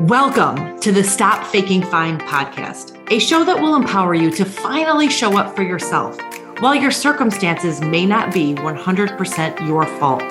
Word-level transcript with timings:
Welcome 0.00 0.78
to 0.80 0.92
the 0.92 1.02
Stop 1.02 1.46
Faking 1.46 1.80
Fine 1.80 2.18
podcast, 2.18 3.10
a 3.10 3.18
show 3.18 3.44
that 3.44 3.58
will 3.58 3.76
empower 3.76 4.12
you 4.12 4.30
to 4.32 4.44
finally 4.44 5.08
show 5.08 5.38
up 5.38 5.56
for 5.56 5.62
yourself. 5.62 6.18
While 6.60 6.74
your 6.74 6.90
circumstances 6.90 7.80
may 7.80 8.04
not 8.04 8.30
be 8.30 8.54
100% 8.56 9.66
your 9.66 9.86
fault, 9.98 10.22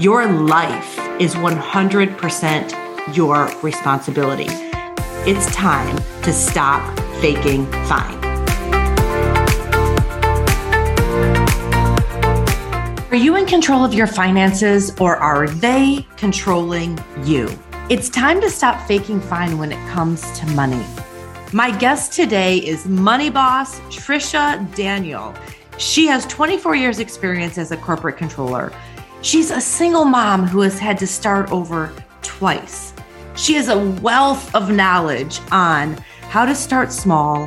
your 0.00 0.26
life 0.26 0.98
is 1.20 1.34
100% 1.34 3.14
your 3.14 3.54
responsibility. 3.60 4.46
It's 5.30 5.54
time 5.54 5.98
to 6.22 6.32
stop 6.32 6.98
faking 7.20 7.66
fine. 7.84 8.18
Are 13.10 13.16
you 13.16 13.36
in 13.36 13.44
control 13.44 13.84
of 13.84 13.92
your 13.92 14.06
finances 14.06 14.98
or 14.98 15.16
are 15.16 15.48
they 15.48 16.06
controlling 16.16 16.98
you? 17.24 17.50
It's 17.92 18.08
time 18.08 18.40
to 18.40 18.48
stop 18.48 18.88
faking 18.88 19.20
fine 19.20 19.58
when 19.58 19.70
it 19.70 19.90
comes 19.90 20.22
to 20.38 20.46
money. 20.52 20.82
My 21.52 21.76
guest 21.76 22.14
today 22.14 22.56
is 22.56 22.86
money 22.86 23.28
boss 23.28 23.80
Tricia 23.90 24.74
Daniel. 24.74 25.34
She 25.76 26.06
has 26.06 26.24
24 26.24 26.74
years 26.74 27.00
experience 27.00 27.58
as 27.58 27.70
a 27.70 27.76
corporate 27.76 28.16
controller. 28.16 28.72
She's 29.20 29.50
a 29.50 29.60
single 29.60 30.06
mom 30.06 30.46
who 30.46 30.62
has 30.62 30.78
had 30.78 30.96
to 31.00 31.06
start 31.06 31.52
over 31.52 31.92
twice. 32.22 32.94
She 33.36 33.52
has 33.56 33.68
a 33.68 33.78
wealth 34.00 34.54
of 34.54 34.70
knowledge 34.70 35.40
on 35.50 35.98
how 36.30 36.46
to 36.46 36.54
start 36.54 36.92
small 36.92 37.46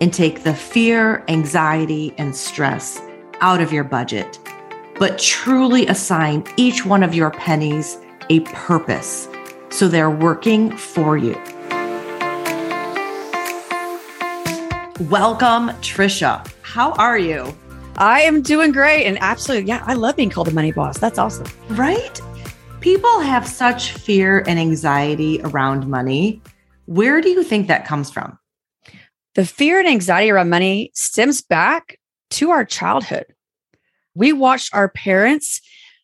and 0.00 0.14
take 0.14 0.44
the 0.44 0.54
fear, 0.54 1.24
anxiety, 1.26 2.14
and 2.16 2.36
stress 2.36 3.02
out 3.40 3.60
of 3.60 3.72
your 3.72 3.82
budget, 3.82 4.38
but 5.00 5.18
truly 5.18 5.88
assign 5.88 6.44
each 6.56 6.86
one 6.86 7.02
of 7.02 7.12
your 7.12 7.32
pennies 7.32 7.98
a 8.28 8.38
purpose 8.42 9.26
so 9.70 9.88
they're 9.88 10.10
working 10.10 10.76
for 10.76 11.16
you. 11.16 11.34
Welcome, 15.08 15.70
Tricia. 15.80 16.46
How 16.62 16.92
are 16.92 17.18
you? 17.18 17.56
I 17.96 18.20
am 18.22 18.42
doing 18.42 18.72
great 18.72 19.06
and 19.06 19.18
absolutely, 19.20 19.68
yeah, 19.68 19.82
I 19.86 19.94
love 19.94 20.16
being 20.16 20.30
called 20.30 20.48
a 20.48 20.52
money 20.52 20.72
boss. 20.72 20.98
That's 20.98 21.18
awesome. 21.18 21.46
Right? 21.70 22.20
People 22.80 23.20
have 23.20 23.46
such 23.46 23.92
fear 23.92 24.44
and 24.46 24.58
anxiety 24.58 25.40
around 25.42 25.86
money. 25.88 26.40
Where 26.86 27.20
do 27.20 27.28
you 27.28 27.42
think 27.42 27.68
that 27.68 27.86
comes 27.86 28.10
from? 28.10 28.38
The 29.34 29.46
fear 29.46 29.78
and 29.78 29.88
anxiety 29.88 30.30
around 30.30 30.50
money 30.50 30.90
stems 30.94 31.40
back 31.40 31.98
to 32.30 32.50
our 32.50 32.64
childhood. 32.64 33.26
We 34.14 34.32
watched 34.32 34.74
our 34.74 34.88
parents 34.88 35.60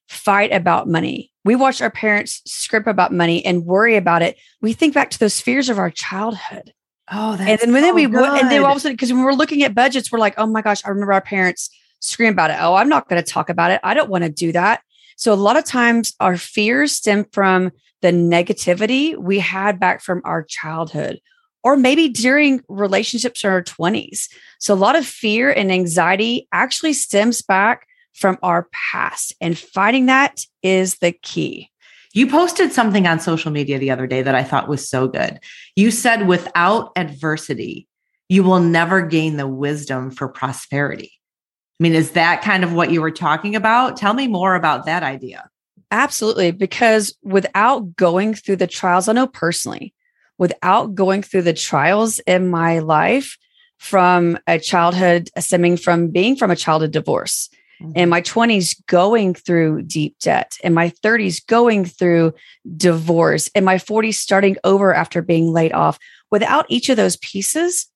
fight 0.08 0.52
about 0.52 0.88
money 0.88 1.32
we 1.46 1.54
watch 1.54 1.80
our 1.80 1.92
parents 1.92 2.42
script 2.44 2.88
about 2.88 3.12
money 3.12 3.46
and 3.46 3.64
worry 3.64 3.94
about 3.94 4.20
it. 4.20 4.36
We 4.60 4.72
think 4.72 4.94
back 4.94 5.10
to 5.10 5.18
those 5.20 5.40
fears 5.40 5.68
of 5.68 5.78
our 5.78 5.90
childhood. 5.90 6.72
Oh, 7.10 7.36
and 7.38 7.60
then 7.60 7.72
when 7.72 7.84
so 7.84 7.94
we 7.94 8.06
good. 8.06 8.40
and 8.40 8.50
then 8.50 8.64
all 8.64 8.72
of 8.72 8.78
a 8.78 8.80
sudden, 8.80 8.96
because 8.96 9.12
when 9.12 9.22
we're 9.22 9.32
looking 9.32 9.62
at 9.62 9.72
budgets, 9.72 10.10
we're 10.10 10.18
like, 10.18 10.34
oh 10.38 10.46
my 10.48 10.60
gosh, 10.60 10.84
I 10.84 10.88
remember 10.88 11.12
our 11.12 11.20
parents 11.20 11.70
scream 12.00 12.32
about 12.32 12.50
it. 12.50 12.56
Oh, 12.58 12.74
I'm 12.74 12.88
not 12.88 13.08
going 13.08 13.22
to 13.22 13.30
talk 13.30 13.48
about 13.48 13.70
it. 13.70 13.78
I 13.84 13.94
don't 13.94 14.10
want 14.10 14.24
to 14.24 14.30
do 14.30 14.50
that. 14.52 14.82
So 15.16 15.32
a 15.32 15.34
lot 15.34 15.56
of 15.56 15.64
times 15.64 16.14
our 16.18 16.36
fears 16.36 16.90
stem 16.90 17.26
from 17.30 17.70
the 18.02 18.10
negativity 18.10 19.16
we 19.16 19.38
had 19.38 19.78
back 19.78 20.02
from 20.02 20.22
our 20.24 20.42
childhood 20.42 21.20
or 21.62 21.76
maybe 21.76 22.08
during 22.08 22.60
relationships 22.68 23.44
in 23.44 23.50
our 23.50 23.62
20s. 23.62 24.28
So 24.58 24.74
a 24.74 24.76
lot 24.76 24.96
of 24.96 25.06
fear 25.06 25.52
and 25.52 25.70
anxiety 25.70 26.48
actually 26.50 26.94
stems 26.94 27.40
back 27.40 27.86
from 28.16 28.38
our 28.42 28.68
past. 28.92 29.34
And 29.40 29.58
finding 29.58 30.06
that 30.06 30.44
is 30.62 30.96
the 30.96 31.12
key. 31.12 31.70
You 32.14 32.26
posted 32.26 32.72
something 32.72 33.06
on 33.06 33.20
social 33.20 33.52
media 33.52 33.78
the 33.78 33.90
other 33.90 34.06
day 34.06 34.22
that 34.22 34.34
I 34.34 34.42
thought 34.42 34.68
was 34.68 34.88
so 34.88 35.06
good. 35.06 35.38
You 35.76 35.90
said, 35.90 36.26
without 36.26 36.92
adversity, 36.96 37.86
you 38.28 38.42
will 38.42 38.60
never 38.60 39.02
gain 39.02 39.36
the 39.36 39.46
wisdom 39.46 40.10
for 40.10 40.28
prosperity. 40.28 41.12
I 41.78 41.82
mean, 41.82 41.94
is 41.94 42.12
that 42.12 42.40
kind 42.40 42.64
of 42.64 42.72
what 42.72 42.90
you 42.90 43.02
were 43.02 43.10
talking 43.10 43.54
about? 43.54 43.98
Tell 43.98 44.14
me 44.14 44.28
more 44.28 44.54
about 44.54 44.86
that 44.86 45.02
idea. 45.02 45.50
Absolutely. 45.90 46.52
Because 46.52 47.14
without 47.22 47.94
going 47.96 48.34
through 48.34 48.56
the 48.56 48.66
trials, 48.66 49.08
I 49.08 49.12
know 49.12 49.26
personally, 49.26 49.92
without 50.38 50.94
going 50.94 51.22
through 51.22 51.42
the 51.42 51.52
trials 51.52 52.18
in 52.20 52.48
my 52.48 52.78
life 52.78 53.36
from 53.78 54.38
a 54.46 54.58
childhood 54.58 55.28
stemming 55.38 55.76
from 55.76 56.08
being 56.08 56.34
from 56.34 56.50
a 56.50 56.56
childhood 56.56 56.92
divorce, 56.92 57.50
in 57.94 58.08
my 58.08 58.22
20s 58.22 58.74
going 58.86 59.34
through 59.34 59.82
deep 59.82 60.18
debt 60.20 60.56
in 60.62 60.72
my 60.72 60.90
30s 61.04 61.44
going 61.46 61.84
through 61.84 62.32
divorce 62.76 63.48
in 63.48 63.64
my 63.64 63.76
40s 63.76 64.14
starting 64.14 64.56
over 64.64 64.94
after 64.94 65.22
being 65.22 65.52
laid 65.52 65.72
off. 65.72 65.98
Without 66.30 66.66
each 66.68 66.88
of 66.88 66.96
those 66.96 67.16
pieces 67.18 67.86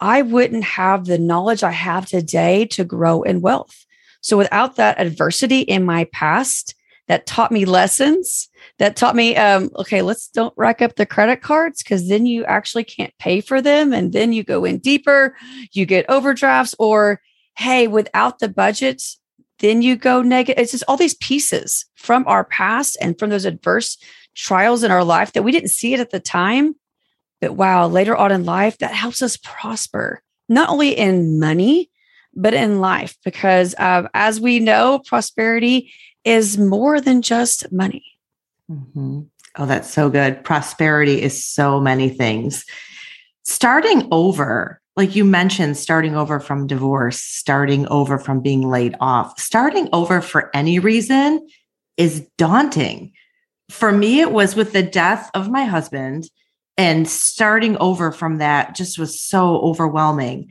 i 0.00 0.22
wouldn't 0.22 0.64
have 0.64 1.04
the 1.04 1.18
knowledge 1.18 1.62
i 1.62 1.70
have 1.70 2.06
today 2.06 2.66
to 2.66 2.84
grow 2.84 3.22
in 3.22 3.40
wealth. 3.40 3.86
So 4.22 4.36
without 4.36 4.76
that 4.76 5.00
adversity 5.00 5.60
in 5.60 5.84
my 5.84 6.04
past 6.12 6.74
that 7.10 7.26
taught 7.26 7.50
me 7.50 7.64
lessons 7.64 8.48
that 8.78 8.94
taught 8.94 9.16
me 9.16 9.36
um, 9.36 9.70
okay 9.76 10.00
let's 10.02 10.28
don't 10.28 10.54
rack 10.56 10.80
up 10.80 10.96
the 10.96 11.06
credit 11.06 11.42
cards 11.42 11.82
because 11.82 12.08
then 12.08 12.24
you 12.24 12.44
actually 12.44 12.84
can't 12.84 13.12
pay 13.18 13.40
for 13.40 13.60
them 13.60 13.92
and 13.92 14.12
then 14.12 14.32
you 14.32 14.44
go 14.44 14.64
in 14.64 14.78
deeper 14.78 15.36
you 15.72 15.86
get 15.86 16.08
overdrafts 16.08 16.74
or 16.78 17.20
hey 17.56 17.88
without 17.88 18.38
the 18.38 18.48
budgets 18.48 19.19
then 19.60 19.82
you 19.82 19.96
go 19.96 20.22
negative. 20.22 20.60
It's 20.60 20.72
just 20.72 20.84
all 20.88 20.96
these 20.96 21.14
pieces 21.14 21.86
from 21.94 22.24
our 22.26 22.44
past 22.44 22.96
and 23.00 23.18
from 23.18 23.30
those 23.30 23.44
adverse 23.44 23.96
trials 24.34 24.82
in 24.82 24.90
our 24.90 25.04
life 25.04 25.32
that 25.32 25.42
we 25.42 25.52
didn't 25.52 25.70
see 25.70 25.94
it 25.94 26.00
at 26.00 26.10
the 26.10 26.20
time. 26.20 26.74
But 27.40 27.56
wow, 27.56 27.86
later 27.86 28.16
on 28.16 28.32
in 28.32 28.44
life, 28.44 28.78
that 28.78 28.92
helps 28.92 29.22
us 29.22 29.36
prosper, 29.38 30.22
not 30.48 30.68
only 30.68 30.90
in 30.90 31.38
money, 31.38 31.90
but 32.34 32.54
in 32.54 32.80
life. 32.80 33.16
Because 33.24 33.74
uh, 33.78 34.08
as 34.14 34.40
we 34.40 34.60
know, 34.60 35.00
prosperity 35.06 35.92
is 36.24 36.58
more 36.58 37.00
than 37.00 37.22
just 37.22 37.70
money. 37.72 38.04
Mm-hmm. 38.70 39.20
Oh, 39.56 39.66
that's 39.66 39.90
so 39.90 40.10
good. 40.10 40.44
Prosperity 40.44 41.20
is 41.20 41.44
so 41.44 41.80
many 41.80 42.08
things. 42.08 42.64
Starting 43.42 44.06
over 44.12 44.79
like 45.00 45.16
you 45.16 45.24
mentioned, 45.24 45.78
starting 45.78 46.14
over 46.14 46.38
from 46.38 46.66
divorce, 46.66 47.18
starting 47.22 47.88
over 47.88 48.18
from 48.18 48.42
being 48.42 48.68
laid 48.68 48.94
off, 49.00 49.40
starting 49.40 49.88
over 49.94 50.20
for 50.20 50.54
any 50.54 50.78
reason 50.78 51.48
is 51.96 52.28
daunting. 52.36 53.10
For 53.70 53.92
me, 53.92 54.20
it 54.20 54.30
was 54.30 54.54
with 54.54 54.74
the 54.74 54.82
death 54.82 55.30
of 55.32 55.48
my 55.48 55.64
husband, 55.64 56.28
and 56.76 57.08
starting 57.08 57.78
over 57.78 58.12
from 58.12 58.36
that 58.38 58.74
just 58.74 58.98
was 58.98 59.18
so 59.18 59.56
overwhelming. 59.60 60.50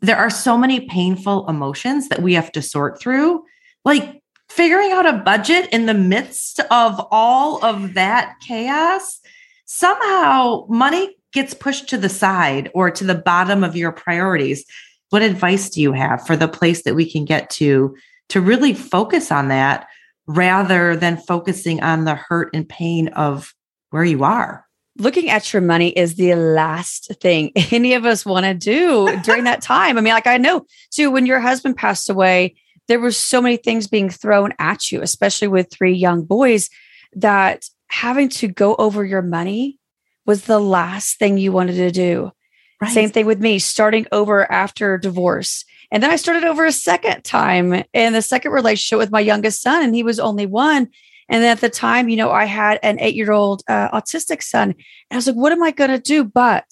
There 0.00 0.16
are 0.16 0.30
so 0.30 0.56
many 0.56 0.88
painful 0.88 1.46
emotions 1.46 2.08
that 2.08 2.22
we 2.22 2.32
have 2.32 2.50
to 2.52 2.62
sort 2.62 2.98
through. 2.98 3.44
Like 3.84 4.22
figuring 4.48 4.92
out 4.92 5.04
a 5.04 5.12
budget 5.12 5.68
in 5.72 5.84
the 5.84 5.92
midst 5.92 6.58
of 6.70 7.06
all 7.10 7.62
of 7.62 7.92
that 7.92 8.36
chaos, 8.40 9.20
somehow 9.66 10.64
money 10.70 11.18
gets 11.32 11.54
pushed 11.54 11.88
to 11.88 11.98
the 11.98 12.08
side 12.08 12.70
or 12.74 12.90
to 12.90 13.04
the 13.04 13.14
bottom 13.14 13.62
of 13.64 13.76
your 13.76 13.92
priorities, 13.92 14.64
what 15.10 15.22
advice 15.22 15.68
do 15.70 15.80
you 15.80 15.92
have 15.92 16.26
for 16.26 16.36
the 16.36 16.48
place 16.48 16.82
that 16.82 16.94
we 16.94 17.10
can 17.10 17.24
get 17.24 17.50
to 17.50 17.96
to 18.28 18.40
really 18.40 18.72
focus 18.72 19.32
on 19.32 19.48
that 19.48 19.86
rather 20.26 20.94
than 20.96 21.16
focusing 21.16 21.82
on 21.82 22.04
the 22.04 22.14
hurt 22.14 22.50
and 22.54 22.68
pain 22.68 23.08
of 23.08 23.52
where 23.90 24.04
you 24.04 24.24
are? 24.24 24.64
Looking 24.98 25.30
at 25.30 25.52
your 25.52 25.62
money 25.62 25.90
is 25.90 26.14
the 26.14 26.34
last 26.34 27.12
thing 27.20 27.52
any 27.70 27.94
of 27.94 28.04
us 28.04 28.24
want 28.24 28.44
to 28.46 28.54
do 28.54 29.20
during 29.22 29.44
that 29.44 29.62
time. 29.62 29.98
I 29.98 30.00
mean, 30.00 30.14
like 30.14 30.26
I 30.26 30.36
know 30.36 30.66
too, 30.90 31.10
when 31.10 31.26
your 31.26 31.40
husband 31.40 31.76
passed 31.76 32.08
away, 32.08 32.54
there 32.86 33.00
were 33.00 33.12
so 33.12 33.40
many 33.40 33.56
things 33.56 33.86
being 33.86 34.10
thrown 34.10 34.52
at 34.58 34.90
you, 34.90 35.00
especially 35.00 35.48
with 35.48 35.70
three 35.70 35.94
young 35.94 36.24
boys, 36.24 36.70
that 37.14 37.64
having 37.88 38.28
to 38.28 38.48
go 38.48 38.76
over 38.76 39.04
your 39.04 39.22
money 39.22 39.79
was 40.26 40.44
the 40.44 40.60
last 40.60 41.18
thing 41.18 41.38
you 41.38 41.52
wanted 41.52 41.76
to 41.76 41.90
do. 41.90 42.32
Right. 42.80 42.92
Same 42.92 43.10
thing 43.10 43.26
with 43.26 43.40
me, 43.40 43.58
starting 43.58 44.06
over 44.12 44.50
after 44.50 44.96
divorce. 44.96 45.64
And 45.90 46.02
then 46.02 46.10
I 46.10 46.16
started 46.16 46.44
over 46.44 46.64
a 46.64 46.72
second 46.72 47.24
time 47.24 47.84
in 47.92 48.12
the 48.12 48.22
second 48.22 48.52
relationship 48.52 48.98
with 48.98 49.10
my 49.10 49.20
youngest 49.20 49.60
son, 49.60 49.82
and 49.82 49.94
he 49.94 50.02
was 50.02 50.20
only 50.20 50.46
one. 50.46 50.88
And 51.28 51.42
then 51.42 51.52
at 51.52 51.60
the 51.60 51.70
time, 51.70 52.08
you 52.08 52.16
know, 52.16 52.30
I 52.30 52.44
had 52.44 52.78
an 52.82 52.98
eight 53.00 53.14
year 53.14 53.32
old 53.32 53.62
uh, 53.68 53.90
autistic 53.90 54.42
son. 54.42 54.70
And 54.70 54.76
I 55.12 55.16
was 55.16 55.26
like, 55.26 55.36
what 55.36 55.52
am 55.52 55.62
I 55.62 55.70
going 55.70 55.90
to 55.90 55.98
do? 55.98 56.24
But 56.24 56.66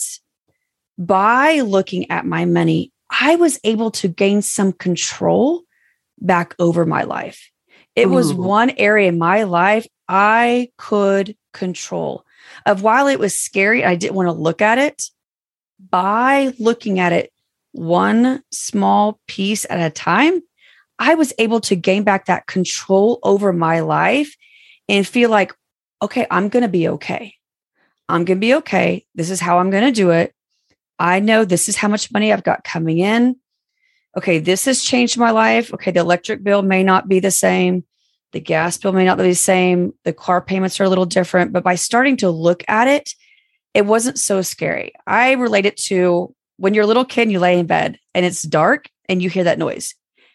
by 0.97 1.61
looking 1.61 2.11
at 2.11 2.27
my 2.27 2.45
money, 2.45 2.93
I 3.09 3.37
was 3.37 3.61
able 3.65 3.91
to 3.93 4.09
gain 4.09 4.43
some 4.43 4.73
control 4.73 5.63
back 6.21 6.55
over 6.59 6.85
my 6.85 7.05
life. 7.05 7.51
It 7.95 8.07
Ooh. 8.07 8.11
was 8.11 8.33
one 8.33 8.71
area 8.71 9.09
in 9.09 9.19
my 9.19 9.45
life 9.45 9.87
I 10.09 10.71
could 10.77 11.37
control 11.53 12.25
of 12.67 12.83
while 12.83 13.07
it 13.07 13.19
was 13.19 13.39
scary, 13.39 13.85
I 13.85 13.95
didn't 13.95 14.17
want 14.17 14.29
to 14.29 14.33
look 14.33 14.63
at 14.63 14.79
it. 14.79 15.05
By 15.91 16.53
looking 16.59 16.99
at 16.99 17.13
it 17.13 17.33
one 17.73 18.43
small 18.51 19.21
piece 19.27 19.65
at 19.69 19.79
a 19.79 19.91
time, 19.91 20.43
I 20.99 21.15
was 21.15 21.33
able 21.39 21.61
to 21.63 21.77
gain 21.77 22.03
back 22.03 22.27
that 22.27 22.47
control 22.47 23.21
over 23.23 23.53
my 23.53 23.81
life 23.81 24.37
and 24.89 25.07
feel 25.07 25.31
like, 25.31 25.55
okay, 26.03 26.27
I'm 26.31 26.49
going 26.49 26.63
to 26.63 26.69
be 26.69 26.89
okay. 26.89 27.35
I'm 28.09 28.25
going 28.25 28.39
to 28.39 28.41
be 28.41 28.55
okay. 28.55 29.07
This 29.15 29.31
is 29.31 29.41
how 29.41 29.59
I'm 29.59 29.71
going 29.71 29.85
to 29.85 29.93
do 29.93 30.11
it. 30.11 30.35
I 30.99 31.21
know 31.21 31.45
this 31.45 31.69
is 31.69 31.77
how 31.77 31.89
much 31.89 32.11
money 32.11 32.33
I've 32.33 32.43
got 32.43 32.65
coming 32.65 32.99
in. 32.99 33.37
Okay, 34.17 34.39
this 34.39 34.65
has 34.65 34.83
changed 34.83 35.17
my 35.19 35.31
life. 35.31 35.73
Okay, 35.73 35.93
the 35.93 36.01
electric 36.01 36.43
bill 36.43 36.63
may 36.63 36.83
not 36.83 37.09
be 37.09 37.21
the 37.21 37.31
same. 37.31 37.85
The 38.33 38.41
gas 38.41 38.77
bill 38.77 38.93
may 38.93 39.05
not 39.05 39.19
be 39.19 39.25
the 39.25 39.35
same. 39.35 39.95
The 40.05 40.13
car 40.13 40.41
payments 40.41 40.81
are 40.81 40.85
a 40.85 40.89
little 40.89 41.07
different. 41.07 41.53
But 41.53 41.65
by 41.65 41.77
starting 41.77 42.17
to 42.19 42.31
look 42.31 42.63
at 42.69 42.89
it, 42.89 43.15
it 43.75 43.87
wasn't 43.87 44.19
so 44.19 44.43
scary. 44.43 44.93
I 45.07 45.33
relate 45.33 45.67
it 45.67 45.77
to 45.85 46.35
when 46.57 46.75
you're 46.75 46.85
a 46.85 46.89
little 46.89 47.05
kid 47.05 47.23
and 47.23 47.33
you 47.33 47.39
lay 47.39 47.59
in 47.59 47.67
bed 47.67 47.99
and 48.15 48.27
it's 48.27 48.43
dark 48.43 48.91
and 49.09 49.23
you 49.23 49.31
hear 49.31 49.45
that 49.45 49.59
noise. 49.59 49.95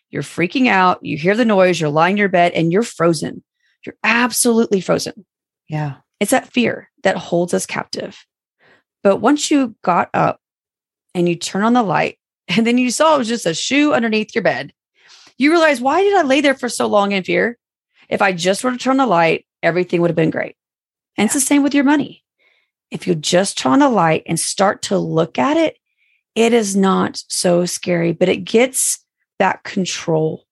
You're 0.09 0.23
freaking 0.23 0.67
out. 0.67 1.03
You 1.03 1.17
hear 1.17 1.35
the 1.35 1.45
noise. 1.45 1.79
You're 1.79 1.89
lying 1.89 2.13
in 2.13 2.17
your 2.17 2.29
bed 2.29 2.53
and 2.53 2.71
you're 2.71 2.83
frozen. 2.83 3.43
You're 3.85 3.95
absolutely 4.03 4.81
frozen. 4.81 5.25
Yeah. 5.67 5.95
It's 6.19 6.31
that 6.31 6.53
fear 6.53 6.89
that 7.03 7.17
holds 7.17 7.53
us 7.53 7.65
captive. 7.65 8.25
But 9.01 9.17
once 9.17 9.51
you 9.51 9.75
got 9.83 10.09
up 10.13 10.39
and 11.13 11.27
you 11.27 11.35
turn 11.35 11.63
on 11.63 11.73
the 11.73 11.83
light 11.83 12.17
and 12.47 12.65
then 12.65 12.77
you 12.77 12.91
saw 12.91 13.15
it 13.15 13.19
was 13.19 13.27
just 13.27 13.45
a 13.45 13.53
shoe 13.53 13.93
underneath 13.93 14.33
your 14.33 14.43
bed, 14.43 14.73
you 15.37 15.51
realize, 15.51 15.81
why 15.81 16.01
did 16.01 16.15
I 16.15 16.21
lay 16.21 16.41
there 16.41 16.55
for 16.55 16.69
so 16.69 16.87
long 16.87 17.11
in 17.11 17.23
fear? 17.23 17.57
If 18.09 18.21
I 18.21 18.33
just 18.33 18.63
were 18.63 18.71
to 18.71 18.77
turn 18.77 18.97
the 18.97 19.05
light, 19.05 19.45
everything 19.61 20.01
would 20.01 20.09
have 20.09 20.15
been 20.15 20.29
great. 20.29 20.55
And 21.17 21.25
it's 21.25 21.33
the 21.33 21.39
same 21.39 21.63
with 21.63 21.73
your 21.73 21.83
money. 21.83 22.23
If 22.91 23.07
you 23.07 23.15
just 23.15 23.57
turn 23.57 23.79
the 23.79 23.89
light 23.89 24.23
and 24.25 24.39
start 24.39 24.83
to 24.83 24.97
look 24.97 25.39
at 25.39 25.57
it, 25.57 25.77
it 26.35 26.53
is 26.53 26.75
not 26.75 27.23
so 27.27 27.65
scary, 27.65 28.11
but 28.11 28.29
it 28.29 28.37
gets 28.37 29.03
that 29.39 29.63
control 29.63 30.45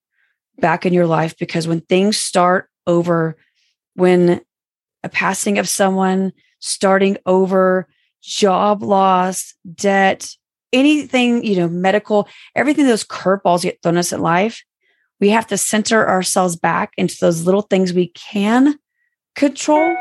back 0.60 0.86
in 0.86 0.94
your 0.94 1.08
life 1.08 1.38
because 1.38 1.68
when 1.68 1.82
things 1.82 2.18
start 2.18 2.70
over, 2.86 3.38
when 3.96 4.42
a 5.04 5.10
passing 5.10 5.58
of 5.58 5.68
someone, 5.68 6.32
starting 6.60 7.18
over, 7.26 7.88
job 8.22 8.84
loss, 8.84 9.56
debt, 9.74 10.30
anything, 10.72 11.44
you 11.44 11.58
know, 11.58 11.68
medical, 11.68 12.28
everything 12.56 12.86
those 12.86 13.04
curveballs 13.04 13.64
get 13.64 13.82
thrown 13.82 13.98
us 13.98 14.14
in 14.14 14.22
life, 14.22 14.64
we 15.22 15.30
have 15.30 15.48
to 15.48 15.58
center 15.58 16.10
ourselves 16.10 16.58
back 16.58 16.92
into 16.98 17.16
those 17.22 17.46
little 17.46 17.62
things 17.62 17.94
we 17.94 18.08
can 18.08 18.78
control. 19.36 19.96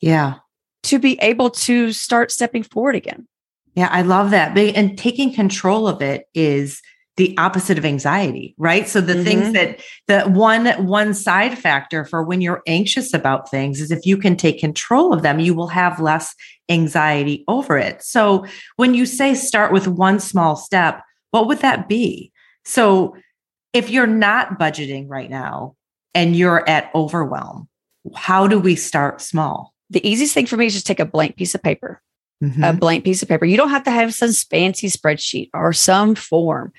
Yeah. 0.00 0.36
To 0.84 0.98
be 0.98 1.18
able 1.20 1.50
to 1.50 1.92
start 1.92 2.30
stepping 2.30 2.62
forward 2.62 2.94
again. 2.94 3.26
Yeah, 3.74 3.88
I 3.90 4.02
love 4.02 4.30
that. 4.30 4.56
And 4.56 4.96
taking 4.96 5.32
control 5.32 5.88
of 5.88 6.02
it 6.02 6.26
is 6.34 6.80
the 7.16 7.36
opposite 7.38 7.76
of 7.76 7.84
anxiety, 7.84 8.54
right? 8.56 8.88
So 8.88 9.00
the 9.00 9.12
mm-hmm. 9.12 9.24
things 9.24 9.52
that 9.52 9.80
the 10.06 10.22
one 10.30 10.66
one 10.86 11.12
side 11.12 11.58
factor 11.58 12.04
for 12.04 12.22
when 12.22 12.40
you're 12.40 12.62
anxious 12.66 13.12
about 13.12 13.50
things 13.50 13.80
is 13.80 13.90
if 13.90 14.06
you 14.06 14.16
can 14.16 14.36
take 14.36 14.58
control 14.58 15.12
of 15.12 15.22
them, 15.22 15.38
you 15.38 15.54
will 15.54 15.68
have 15.68 16.00
less 16.00 16.34
anxiety 16.68 17.44
over 17.46 17.76
it. 17.76 18.02
So 18.02 18.46
when 18.76 18.94
you 18.94 19.04
say 19.06 19.34
start 19.34 19.72
with 19.72 19.86
one 19.86 20.18
small 20.18 20.56
step, 20.56 21.02
what 21.30 21.46
would 21.46 21.58
that 21.58 21.88
be? 21.88 22.32
So 22.64 23.14
if 23.72 23.90
you're 23.90 24.06
not 24.06 24.58
budgeting 24.58 25.08
right 25.08 25.30
now 25.30 25.76
and 26.14 26.34
you're 26.34 26.68
at 26.68 26.90
overwhelm, 26.94 27.68
how 28.14 28.46
do 28.46 28.58
we 28.58 28.76
start 28.76 29.20
small? 29.20 29.74
The 29.90 30.06
easiest 30.08 30.34
thing 30.34 30.46
for 30.46 30.56
me 30.56 30.66
is 30.66 30.74
just 30.74 30.86
take 30.86 31.00
a 31.00 31.04
blank 31.04 31.36
piece 31.36 31.54
of 31.54 31.62
paper. 31.62 32.00
Mm-hmm. 32.42 32.64
A 32.64 32.72
blank 32.72 33.04
piece 33.04 33.22
of 33.22 33.28
paper. 33.28 33.44
You 33.44 33.58
don't 33.58 33.70
have 33.70 33.84
to 33.84 33.90
have 33.90 34.14
some 34.14 34.32
fancy 34.32 34.88
spreadsheet 34.88 35.50
or 35.52 35.72
some 35.72 36.14
form. 36.14 36.72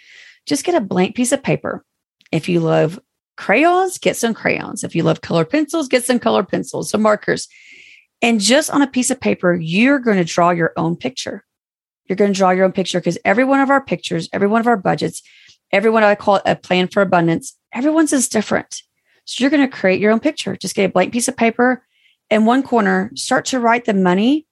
Just 0.47 0.63
get 0.63 0.75
a 0.75 0.81
blank 0.81 1.15
piece 1.15 1.31
of 1.31 1.43
paper. 1.43 1.85
If 2.31 2.49
you 2.49 2.61
love 2.61 2.99
crayons, 3.37 3.99
get 3.99 4.17
some 4.17 4.33
crayons. 4.33 4.83
If 4.83 4.95
you 4.95 5.03
love 5.03 5.21
colored 5.21 5.51
pencils, 5.51 5.87
get 5.87 6.03
some 6.03 6.17
colored 6.17 6.47
pencils, 6.47 6.89
some 6.89 7.03
markers. 7.03 7.47
And 8.23 8.39
just 8.39 8.71
on 8.71 8.81
a 8.81 8.87
piece 8.87 9.11
of 9.11 9.19
paper, 9.19 9.53
you're 9.53 9.99
going 9.99 10.17
to 10.17 10.23
draw 10.23 10.49
your 10.49 10.73
own 10.77 10.95
picture. 10.95 11.45
You're 12.05 12.15
going 12.15 12.33
to 12.33 12.37
draw 12.37 12.49
your 12.49 12.65
own 12.65 12.71
picture 12.71 12.99
because 12.99 13.17
every 13.23 13.43
one 13.43 13.59
of 13.59 13.69
our 13.69 13.83
pictures, 13.83 14.29
every 14.33 14.47
one 14.47 14.61
of 14.61 14.67
our 14.67 14.77
budgets 14.77 15.21
Everyone, 15.71 16.03
I 16.03 16.15
call 16.15 16.37
it 16.37 16.43
a 16.45 16.55
plan 16.55 16.87
for 16.87 17.01
abundance. 17.01 17.57
Everyone's 17.73 18.13
is 18.13 18.27
different. 18.27 18.81
So 19.25 19.41
you're 19.41 19.51
going 19.51 19.67
to 19.67 19.77
create 19.77 20.01
your 20.01 20.11
own 20.11 20.19
picture. 20.19 20.55
Just 20.55 20.75
get 20.75 20.89
a 20.89 20.91
blank 20.91 21.13
piece 21.13 21.27
of 21.27 21.37
paper 21.37 21.85
in 22.29 22.45
one 22.45 22.63
corner, 22.63 23.11
start 23.15 23.45
to 23.45 23.59
write 23.59 23.85
the 23.85 23.93
money 23.93 24.47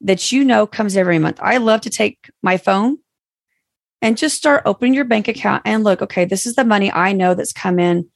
that 0.00 0.32
you 0.32 0.44
know 0.44 0.66
comes 0.66 0.96
every 0.96 1.18
month. 1.18 1.38
I 1.42 1.58
love 1.58 1.82
to 1.82 1.90
take 1.90 2.30
my 2.42 2.56
phone 2.56 2.98
and 4.00 4.16
just 4.16 4.36
start 4.36 4.62
opening 4.64 4.94
your 4.94 5.04
bank 5.04 5.28
account 5.28 5.62
and 5.64 5.84
look, 5.84 6.02
okay, 6.02 6.24
this 6.24 6.46
is 6.46 6.54
the 6.54 6.64
money 6.64 6.92
I 6.92 7.12
know 7.12 7.34
that's 7.34 7.52
come 7.52 7.78
in 7.78 8.08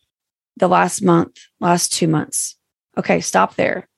the 0.57 0.69
last 0.69 1.03
month, 1.03 1.41
last 1.61 1.93
two 1.93 2.09
months. 2.09 2.57
Okay, 2.97 3.21
stop 3.21 3.57
there. 3.57 3.89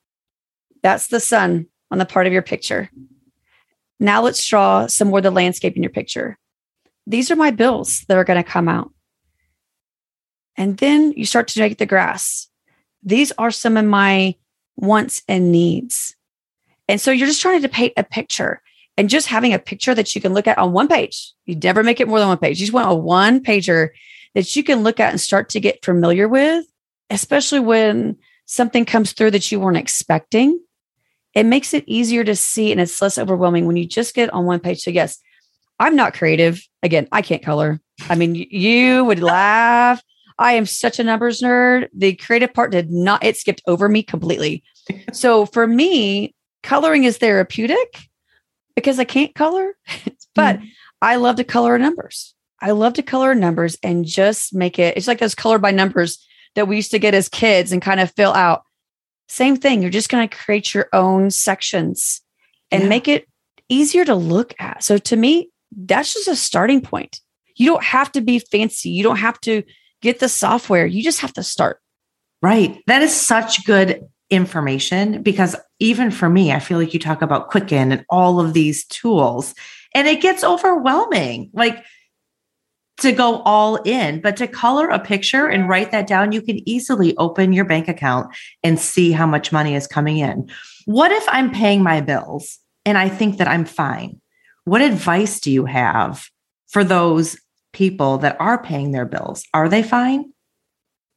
That's 0.83 1.09
the 1.09 1.21
sun 1.21 1.67
on 1.91 1.99
the 1.99 2.07
part 2.07 2.27
of 2.27 2.33
your 2.33 2.43
picture. 2.43 2.91
Now 4.01 4.23
let's 4.23 4.47
draw 4.47 4.87
some 4.87 5.09
more 5.09 5.19
of 5.19 5.25
the 5.25 5.31
landscape 5.31 5.77
in 5.77 5.83
your 5.83 5.91
picture 5.91 6.39
these 7.07 7.31
are 7.31 7.37
my 7.37 7.51
bills 7.51 8.05
that 8.09 8.17
are 8.17 8.25
going 8.25 8.43
to 8.43 8.49
come 8.49 8.69
out. 8.69 8.91
And 10.57 10.77
then 10.79 11.13
you 11.17 11.27
start 11.27 11.49
to 11.49 11.61
make 11.61 11.79
the 11.79 11.87
grass. 11.87 12.49
These 13.03 13.33
are 13.39 13.51
some 13.51 13.77
of 13.77 13.85
my 13.85 14.37
wants 14.77 15.23
and 15.29 15.53
needs. 15.53 16.17
And 16.89 17.01
so 17.01 17.11
you're 17.11 17.27
just 17.27 17.43
trying 17.43 17.63
to 17.63 17.69
paint 17.69 17.95
a 17.97 18.05
picture 18.05 18.63
and 18.97 19.11
just 19.11 19.27
having 19.27 19.53
a 19.53 19.59
picture 19.59 19.95
that 19.95 20.15
you 20.15 20.21
can 20.21 20.35
look 20.35 20.47
at 20.47 20.59
on 20.59 20.73
one 20.73 20.89
page. 20.89 21.33
You 21.47 21.57
never 21.57 21.83
make 21.83 22.01
it 22.01 22.09
more 22.09 22.19
than 22.19 22.29
one 22.29 22.39
page. 22.39 22.61
You 22.61 22.67
just 22.67 22.73
want 22.73 22.91
a 22.91 22.95
one 22.95 23.43
pager 23.43 23.91
that 24.35 24.55
you 24.55 24.63
can 24.63 24.83
look 24.83 25.01
at 25.01 25.11
and 25.11 25.21
start 25.21 25.49
to 25.51 25.61
get 25.61 25.85
familiar 25.85 26.29
with, 26.29 26.65
especially 27.11 27.61
when 27.61 28.17
something 28.47 28.85
comes 28.85 29.13
through 29.13 29.33
that 29.33 29.51
you 29.51 29.59
weren't 29.59 29.77
expecting. 29.77 30.61
It 31.35 31.45
makes 31.45 31.75
it 31.75 31.85
easier 31.87 32.23
to 32.25 32.37
see 32.37 32.71
and 32.71 32.81
it's 32.81 33.03
less 33.03 33.19
overwhelming 33.19 33.67
when 33.67 33.77
you 33.77 33.87
just 33.87 34.15
get 34.15 34.33
on 34.33 34.45
one 34.45 34.61
page. 34.61 34.83
So, 34.83 34.91
yes, 34.91 35.19
I'm 35.79 35.97
not 35.97 36.15
creative. 36.15 36.67
Again, 36.83 37.09
I 37.13 37.23
can't 37.23 37.43
color. 37.43 37.81
I 38.09 38.15
mean, 38.15 38.35
you 38.35 39.05
would 39.05 39.21
laugh. 39.21 40.03
I 40.39 40.53
am 40.53 40.67
such 40.67 40.99
a 40.99 41.05
numbers 41.05 41.41
nerd. 41.41 41.89
The 41.95 42.15
creative 42.15 42.53
part 42.53 42.73
did 42.73 42.91
not, 42.91 43.25
it 43.25 43.37
skipped 43.37 43.63
over 43.67 43.89
me 43.89 44.03
completely. 44.03 44.63
So 45.13 45.47
for 45.47 45.67
me, 45.67 46.35
coloring 46.63 47.05
is 47.05 47.19
therapeutic 47.19 48.09
because 48.75 48.99
I 48.99 49.05
can't 49.05 49.35
color, 49.35 49.77
but 50.35 50.59
mm. 50.59 50.69
I 51.01 51.17
love 51.17 51.37
to 51.37 51.45
color 51.45 51.79
numbers. 51.79 52.35
I 52.61 52.73
love 52.73 52.95
to 52.95 53.03
color 53.03 53.35
numbers 53.35 53.77
and 53.83 54.05
just 54.05 54.55
make 54.55 54.79
it, 54.79 54.97
it's 54.97 55.07
like 55.07 55.19
those 55.19 55.35
color 55.35 55.59
by 55.59 55.71
numbers 55.71 56.25
that 56.55 56.67
we 56.67 56.77
used 56.77 56.91
to 56.93 56.99
get 56.99 57.15
as 57.15 57.29
kids 57.29 57.73
and 57.73 57.83
kind 57.83 58.01
of 58.01 58.13
fill 58.13 58.33
out. 58.33 58.63
Same 59.29 59.57
thing. 59.57 59.83
You're 59.83 59.91
just 59.91 60.09
going 60.09 60.29
to 60.29 60.37
create 60.37 60.75
your 60.75 60.89
own 60.93 61.31
sections 61.31 62.23
and 62.71 62.85
yeah. 62.85 62.89
make 62.89 63.09
it 63.09 63.29
easier 63.69 64.05
to 64.05 64.15
look 64.15 64.55
at. 64.59 64.83
So 64.83 64.99
to 64.99 65.17
me, 65.17 65.51
that's 65.77 66.15
just 66.15 66.29
a 66.29 66.37
starting 66.37 66.81
point. 66.81 67.21
You 67.57 67.67
don't 67.67 67.85
have 67.85 68.11
to 68.13 68.21
be 68.21 68.39
fancy. 68.39 68.91
You 68.91 69.03
don't 69.03 69.17
have 69.17 69.41
to 69.43 69.63
get 70.03 70.19
the 70.19 70.29
software. 70.29 70.87
You 70.87 71.03
just 71.03 71.21
have 71.21 71.33
to 71.35 71.43
start. 71.43 71.81
Right. 72.43 72.83
That 72.87 73.03
is 73.03 73.15
such 73.15 73.65
good 73.65 74.03
information 74.31 75.23
because 75.23 75.57
even 75.79 76.11
for 76.11 76.29
me, 76.29 76.53
I 76.53 76.59
feel 76.59 76.79
like 76.79 76.93
you 76.93 77.01
talk 77.01 77.23
about 77.23 77.51
Quicken 77.51 77.93
and 77.93 78.05
all 78.11 78.41
of 78.41 78.53
these 78.53 78.85
tools, 78.87 79.55
and 79.95 80.09
it 80.09 80.21
gets 80.21 80.45
overwhelming. 80.45 81.51
Like 81.53 81.85
to 82.99 83.13
go 83.13 83.41
all 83.41 83.77
in, 83.85 84.21
but 84.21 84.37
to 84.37 84.47
color 84.47 84.89
a 84.89 84.99
picture 84.99 85.47
and 85.47 85.69
write 85.69 85.91
that 85.91 86.07
down, 86.07 86.33
you 86.33 86.41
can 86.41 86.67
easily 86.69 87.17
open 87.17 87.53
your 87.53 87.65
bank 87.65 87.89
account 87.89 88.35
and 88.63 88.79
see 88.79 89.11
how 89.11 89.27
much 89.27 89.53
money 89.53 89.75
is 89.75 89.87
coming 89.87 90.19
in. 90.19 90.49
What 90.85 91.11
if 91.11 91.25
I'm 91.29 91.51
paying 91.51 91.83
my 91.83 92.01
bills 92.01 92.59
and 92.85 92.97
I 92.97 93.09
think 93.09 93.39
that 93.39 93.49
I'm 93.49 93.65
fine? 93.65 94.21
What 94.65 94.81
advice 94.81 95.41
do 95.41 95.51
you 95.51 95.67
have 95.67 96.29
for 96.69 96.85
those 96.85 97.37
people 97.73 98.19
that 98.19 98.41
are 98.41 98.63
paying 98.63 98.93
their 98.93 99.05
bills? 99.05 99.45
Are 99.53 99.69
they 99.69 99.83
fine? 99.83 100.33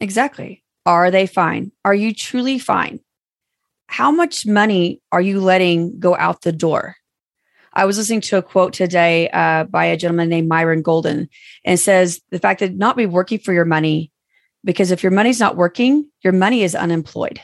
Exactly. 0.01 0.63
Are 0.85 1.09
they 1.11 1.27
fine? 1.27 1.71
Are 1.85 1.93
you 1.93 2.13
truly 2.13 2.59
fine? 2.59 2.99
How 3.87 4.11
much 4.11 4.45
money 4.45 5.01
are 5.13 5.21
you 5.21 5.39
letting 5.39 5.97
go 5.97 6.15
out 6.17 6.41
the 6.41 6.51
door? 6.51 6.95
I 7.71 7.85
was 7.85 7.97
listening 7.97 8.21
to 8.21 8.37
a 8.37 8.41
quote 8.41 8.73
today 8.73 9.29
uh, 9.29 9.63
by 9.63 9.85
a 9.85 9.97
gentleman 9.97 10.29
named 10.29 10.49
Myron 10.49 10.81
Golden, 10.81 11.29
and 11.63 11.73
it 11.75 11.77
says 11.77 12.19
the 12.31 12.39
fact 12.39 12.59
that 12.59 12.75
not 12.75 12.97
be 12.97 13.05
working 13.05 13.39
for 13.39 13.53
your 13.53 13.65
money, 13.65 14.11
because 14.63 14.91
if 14.91 15.03
your 15.03 15.11
money's 15.11 15.39
not 15.39 15.55
working, 15.55 16.09
your 16.21 16.33
money 16.33 16.63
is 16.63 16.75
unemployed. 16.75 17.39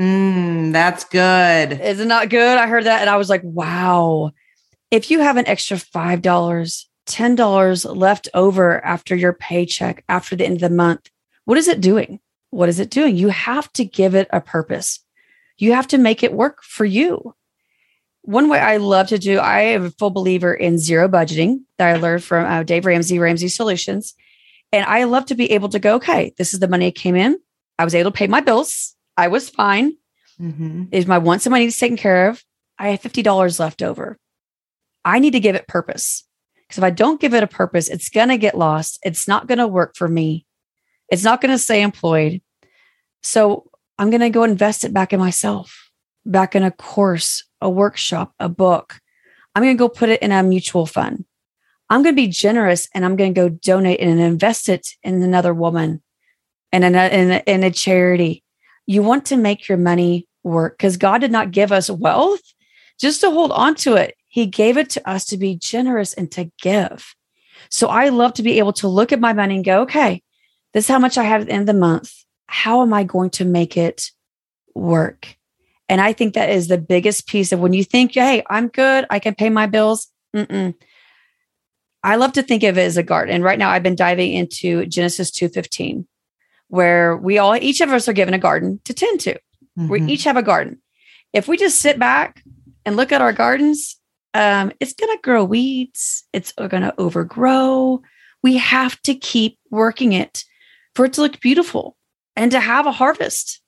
Mm, 0.00 0.72
that's 0.72 1.04
good. 1.04 1.80
Is 1.80 1.98
it 1.98 2.06
not 2.06 2.28
good? 2.28 2.58
I 2.58 2.68
heard 2.68 2.84
that 2.84 3.00
and 3.00 3.10
I 3.10 3.16
was 3.16 3.28
like, 3.28 3.42
wow 3.42 4.32
if 4.90 5.10
you 5.10 5.20
have 5.20 5.36
an 5.36 5.46
extra 5.46 5.76
$5, 5.76 6.84
$10 7.06 7.96
left 7.96 8.28
over 8.34 8.84
after 8.84 9.14
your 9.14 9.32
paycheck, 9.32 10.04
after 10.08 10.36
the 10.36 10.44
end 10.44 10.56
of 10.56 10.60
the 10.60 10.70
month, 10.70 11.10
what 11.44 11.58
is 11.58 11.68
it 11.68 11.80
doing? 11.80 12.20
What 12.50 12.68
is 12.68 12.80
it 12.80 12.90
doing? 12.90 13.16
You 13.16 13.28
have 13.28 13.72
to 13.74 13.84
give 13.84 14.14
it 14.14 14.28
a 14.32 14.40
purpose. 14.40 15.00
You 15.58 15.72
have 15.72 15.88
to 15.88 15.98
make 15.98 16.22
it 16.22 16.32
work 16.32 16.62
for 16.62 16.84
you. 16.84 17.34
One 18.22 18.48
way 18.48 18.58
I 18.58 18.76
love 18.76 19.08
to 19.08 19.18
do, 19.18 19.38
I 19.38 19.60
am 19.60 19.86
a 19.86 19.90
full 19.90 20.10
believer 20.10 20.52
in 20.52 20.78
zero 20.78 21.08
budgeting 21.08 21.62
that 21.78 21.88
I 21.88 21.98
learned 21.98 22.24
from 22.24 22.44
uh, 22.44 22.62
Dave 22.62 22.84
Ramsey, 22.84 23.18
Ramsey 23.18 23.48
Solutions. 23.48 24.14
And 24.72 24.84
I 24.84 25.04
love 25.04 25.26
to 25.26 25.34
be 25.34 25.50
able 25.52 25.70
to 25.70 25.78
go, 25.78 25.94
okay, 25.94 26.34
this 26.36 26.52
is 26.52 26.60
the 26.60 26.68
money 26.68 26.90
came 26.90 27.16
in. 27.16 27.38
I 27.78 27.84
was 27.84 27.94
able 27.94 28.10
to 28.10 28.16
pay 28.16 28.26
my 28.26 28.40
bills. 28.40 28.94
I 29.16 29.28
was 29.28 29.48
fine. 29.48 29.96
Mm-hmm. 30.40 30.84
Is 30.92 31.06
my 31.06 31.18
wants 31.18 31.46
and 31.46 31.52
my 31.52 31.58
needs 31.58 31.78
taken 31.78 31.96
care 31.96 32.28
of. 32.28 32.44
I 32.78 32.90
have 32.90 33.00
$50 33.00 33.58
left 33.58 33.82
over. 33.82 34.18
I 35.04 35.18
need 35.18 35.32
to 35.32 35.40
give 35.40 35.54
it 35.54 35.68
purpose. 35.68 36.24
Because 36.68 36.78
if 36.78 36.84
I 36.84 36.90
don't 36.90 37.20
give 37.20 37.34
it 37.34 37.42
a 37.42 37.48
purpose, 37.48 37.88
it's 37.88 38.10
going 38.10 38.28
to 38.28 38.36
get 38.36 38.56
lost. 38.56 38.98
It's 39.02 39.26
not 39.26 39.46
going 39.46 39.58
to 39.58 39.66
work 39.66 39.96
for 39.96 40.06
me. 40.06 40.44
It's 41.08 41.24
not 41.24 41.40
going 41.40 41.52
to 41.52 41.58
stay 41.58 41.82
employed. 41.82 42.42
So 43.22 43.70
I'm 43.98 44.10
going 44.10 44.20
to 44.20 44.30
go 44.30 44.44
invest 44.44 44.84
it 44.84 44.92
back 44.92 45.12
in 45.12 45.18
myself, 45.18 45.90
back 46.26 46.54
in 46.54 46.62
a 46.62 46.70
course, 46.70 47.44
a 47.60 47.70
workshop, 47.70 48.34
a 48.38 48.48
book. 48.48 49.00
I'm 49.54 49.62
going 49.62 49.76
to 49.76 49.78
go 49.78 49.88
put 49.88 50.10
it 50.10 50.22
in 50.22 50.30
a 50.30 50.42
mutual 50.42 50.84
fund. 50.84 51.24
I'm 51.90 52.02
going 52.02 52.14
to 52.14 52.22
be 52.22 52.28
generous 52.28 52.86
and 52.94 53.04
I'm 53.04 53.16
going 53.16 53.32
to 53.32 53.40
go 53.40 53.48
donate 53.48 54.00
and 54.00 54.20
invest 54.20 54.68
it 54.68 54.88
in 55.02 55.22
another 55.22 55.54
woman 55.54 56.02
and 56.70 56.84
in 56.84 56.94
a, 56.94 57.08
in 57.08 57.30
a, 57.30 57.42
in 57.46 57.64
a 57.64 57.70
charity. 57.70 58.44
You 58.86 59.02
want 59.02 59.24
to 59.26 59.36
make 59.36 59.68
your 59.68 59.78
money 59.78 60.28
work 60.42 60.76
because 60.76 60.98
God 60.98 61.22
did 61.22 61.32
not 61.32 61.50
give 61.50 61.72
us 61.72 61.88
wealth 61.88 62.42
just 63.00 63.22
to 63.22 63.30
hold 63.30 63.52
on 63.52 63.74
to 63.76 63.94
it. 63.94 64.17
He 64.38 64.46
gave 64.46 64.76
it 64.76 64.88
to 64.90 65.10
us 65.10 65.24
to 65.26 65.36
be 65.36 65.56
generous 65.56 66.12
and 66.12 66.30
to 66.30 66.52
give. 66.62 67.16
So 67.70 67.88
I 67.88 68.10
love 68.10 68.34
to 68.34 68.44
be 68.44 68.60
able 68.60 68.72
to 68.74 68.86
look 68.86 69.10
at 69.10 69.18
my 69.18 69.32
money 69.32 69.56
and 69.56 69.64
go, 69.64 69.80
okay, 69.82 70.22
this 70.72 70.84
is 70.84 70.88
how 70.88 71.00
much 71.00 71.18
I 71.18 71.24
have 71.24 71.40
at 71.40 71.46
the 71.48 71.54
end 71.54 71.68
of 71.68 71.74
the 71.74 71.80
month. 71.80 72.12
How 72.46 72.82
am 72.82 72.94
I 72.94 73.02
going 73.02 73.30
to 73.30 73.44
make 73.44 73.76
it 73.76 74.12
work? 74.76 75.36
And 75.88 76.00
I 76.00 76.12
think 76.12 76.34
that 76.34 76.50
is 76.50 76.68
the 76.68 76.78
biggest 76.78 77.26
piece 77.26 77.50
of 77.50 77.58
when 77.58 77.72
you 77.72 77.82
think, 77.82 78.14
hey, 78.14 78.44
I'm 78.48 78.68
good, 78.68 79.06
I 79.10 79.18
can 79.18 79.34
pay 79.34 79.50
my 79.50 79.66
bills. 79.66 80.06
Mm-mm. 80.36 80.72
I 82.04 82.14
love 82.14 82.34
to 82.34 82.44
think 82.44 82.62
of 82.62 82.78
it 82.78 82.82
as 82.82 82.96
a 82.96 83.02
garden. 83.02 83.34
And 83.34 83.42
right 83.42 83.58
now 83.58 83.70
I've 83.70 83.82
been 83.82 83.96
diving 83.96 84.34
into 84.34 84.86
Genesis 84.86 85.32
2:15, 85.32 86.06
where 86.68 87.16
we 87.16 87.38
all 87.38 87.56
each 87.56 87.80
of 87.80 87.90
us 87.90 88.06
are 88.08 88.12
given 88.12 88.34
a 88.34 88.38
garden 88.38 88.78
to 88.84 88.94
tend 88.94 89.18
to. 89.22 89.34
Mm-hmm. 89.34 89.88
We 89.88 90.02
each 90.02 90.22
have 90.22 90.36
a 90.36 90.44
garden. 90.44 90.80
If 91.32 91.48
we 91.48 91.56
just 91.56 91.80
sit 91.80 91.98
back 91.98 92.44
and 92.86 92.94
look 92.96 93.10
at 93.10 93.20
our 93.20 93.32
gardens, 93.32 93.98
um, 94.34 94.72
it's 94.80 94.94
going 94.94 95.16
to 95.16 95.22
grow 95.22 95.44
weeds. 95.44 96.24
It's 96.32 96.52
going 96.52 96.82
to 96.82 96.94
overgrow. 96.98 98.02
We 98.42 98.56
have 98.58 99.00
to 99.02 99.14
keep 99.14 99.58
working 99.70 100.12
it 100.12 100.44
for 100.94 101.06
it 101.06 101.14
to 101.14 101.22
look 101.22 101.40
beautiful 101.40 101.96
and 102.36 102.50
to 102.52 102.60
have 102.60 102.86
a 102.86 102.92
harvest. 102.92 103.60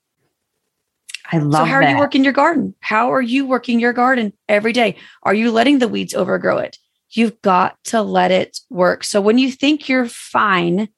I 1.33 1.38
love. 1.38 1.52
So, 1.52 1.64
how 1.64 1.81
that. 1.81 1.88
are 1.88 1.90
you 1.93 1.99
working 1.99 2.25
your 2.25 2.33
garden? 2.33 2.75
How 2.81 3.12
are 3.12 3.23
you 3.23 3.47
working 3.47 3.81
your 3.81 3.93
garden 3.93 4.33
every 4.49 4.73
day? 4.73 4.97
Are 5.23 5.35
you 5.35 5.50
letting 5.50 5.79
the 5.79 5.88
weeds 5.88 6.14
overgrow 6.14 6.59
it? 6.59 6.76
You've 7.11 7.40
got 7.43 7.76
to 7.85 8.02
let 8.02 8.31
it 8.31 8.59
work. 8.69 9.05
So, 9.05 9.21
when 9.21 9.38
you 9.38 9.50
think 9.50 9.88
you're 9.88 10.07
fine, 10.07 10.88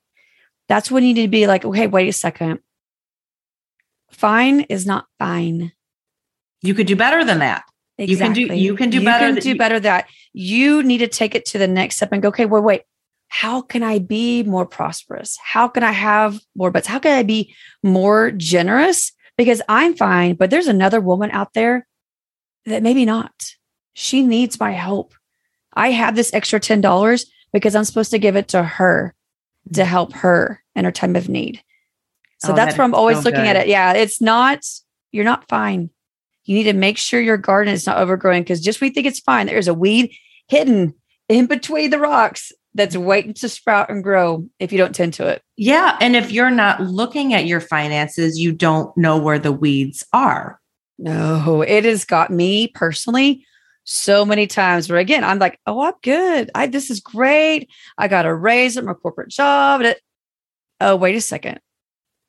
that's 0.68 0.90
when 0.90 1.04
you 1.04 1.14
need 1.14 1.22
to 1.22 1.28
be 1.28 1.46
like, 1.46 1.64
okay, 1.64 1.86
wait 1.86 2.08
a 2.08 2.12
second. 2.12 2.60
Fine 4.10 4.62
is 4.62 4.86
not 4.86 5.06
fine. 5.18 5.72
You 6.62 6.74
could 6.74 6.86
do 6.86 6.96
better 6.96 7.24
than 7.24 7.40
that. 7.40 7.64
Exactly. 7.98 8.42
You 8.42 8.46
can 8.46 8.56
do 8.56 8.62
you 8.62 8.76
can 8.76 8.90
do 8.90 8.98
you 8.98 9.04
better. 9.04 9.28
You 9.28 9.34
can 9.34 9.42
do 9.42 9.56
better 9.56 9.80
that. 9.80 10.08
You 10.32 10.82
need 10.82 10.98
to 10.98 11.08
take 11.08 11.34
it 11.34 11.44
to 11.46 11.58
the 11.58 11.68
next 11.68 11.96
step 11.96 12.12
and 12.12 12.22
go, 12.22 12.28
okay, 12.28 12.46
wait, 12.46 12.62
wait. 12.62 12.82
How 13.28 13.62
can 13.62 13.82
I 13.82 13.98
be 13.98 14.42
more 14.42 14.66
prosperous? 14.66 15.38
How 15.42 15.66
can 15.66 15.82
I 15.82 15.92
have 15.92 16.38
more 16.54 16.70
bets? 16.70 16.86
How 16.86 16.98
can 16.98 17.16
I 17.16 17.22
be 17.22 17.54
more 17.82 18.30
generous? 18.30 19.12
Because 19.38 19.62
I'm 19.68 19.94
fine, 19.94 20.34
but 20.34 20.50
there's 20.50 20.66
another 20.66 21.00
woman 21.00 21.30
out 21.30 21.54
there 21.54 21.86
that 22.66 22.82
maybe 22.82 23.04
not. 23.04 23.54
She 23.94 24.22
needs 24.22 24.60
my 24.60 24.72
help. 24.72 25.14
I 25.74 25.92
have 25.92 26.14
this 26.14 26.32
extra 26.34 26.60
$10 26.60 27.26
because 27.52 27.74
I'm 27.74 27.84
supposed 27.84 28.10
to 28.10 28.18
give 28.18 28.36
it 28.36 28.48
to 28.48 28.62
her 28.62 29.14
to 29.72 29.82
mm. 29.82 29.86
help 29.86 30.12
her 30.14 30.62
in 30.74 30.84
her 30.84 30.92
time 30.92 31.16
of 31.16 31.28
need. 31.28 31.62
So 32.38 32.52
oh, 32.52 32.56
that's 32.56 32.72
that 32.72 32.78
where 32.78 32.84
I'm 32.84 32.94
always 32.94 33.18
so 33.18 33.24
looking 33.24 33.44
good. 33.44 33.56
at 33.56 33.56
it. 33.56 33.68
Yeah, 33.68 33.92
it's 33.92 34.20
not, 34.20 34.60
you're 35.10 35.24
not 35.24 35.48
fine. 35.48 35.90
You 36.44 36.56
need 36.56 36.64
to 36.64 36.72
make 36.72 36.98
sure 36.98 37.20
your 37.20 37.36
garden 37.36 37.72
is 37.72 37.86
not 37.86 37.98
overgrowing 37.98 38.42
because 38.42 38.60
just 38.60 38.80
when 38.80 38.88
you 38.88 38.94
think 38.94 39.06
it's 39.06 39.20
fine, 39.20 39.46
there's 39.46 39.68
a 39.68 39.74
weed 39.74 40.14
hidden 40.48 40.94
in 41.28 41.46
between 41.46 41.90
the 41.90 41.98
rocks 41.98 42.52
that's 42.74 42.96
waiting 42.96 43.34
to 43.34 43.48
sprout 43.48 43.90
and 43.90 44.02
grow 44.02 44.48
if 44.58 44.72
you 44.72 44.78
don't 44.78 44.94
tend 44.94 45.14
to 45.14 45.28
it. 45.28 45.42
Yeah. 45.56 45.96
And 46.00 46.16
if 46.16 46.32
you're 46.32 46.50
not 46.50 46.80
looking 46.80 47.34
at 47.34 47.46
your 47.46 47.60
finances, 47.60 48.38
you 48.38 48.52
don't 48.52 48.96
know 48.96 49.18
where 49.18 49.38
the 49.38 49.52
weeds 49.52 50.04
are. 50.12 50.60
No, 50.98 51.62
it 51.62 51.84
has 51.84 52.04
got 52.04 52.30
me 52.30 52.68
personally 52.68 53.44
so 53.84 54.24
many 54.24 54.46
times 54.46 54.88
where 54.88 54.98
again, 54.98 55.24
I'm 55.24 55.38
like, 55.38 55.58
oh, 55.66 55.82
I'm 55.82 55.94
good. 56.02 56.50
I 56.54 56.66
this 56.66 56.90
is 56.90 57.00
great. 57.00 57.68
I 57.98 58.08
got 58.08 58.26
a 58.26 58.34
raise 58.34 58.76
at 58.76 58.84
my 58.84 58.94
corporate 58.94 59.30
job. 59.30 59.82
It, 59.82 60.00
oh, 60.80 60.96
wait 60.96 61.16
a 61.16 61.20
second. 61.20 61.60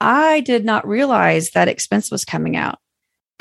I 0.02 0.42
did 0.42 0.66
not 0.66 0.88
realize 0.88 1.52
that 1.52 1.68
expense 1.68 2.12
was 2.12 2.26
coming 2.26 2.58
out 2.58 2.80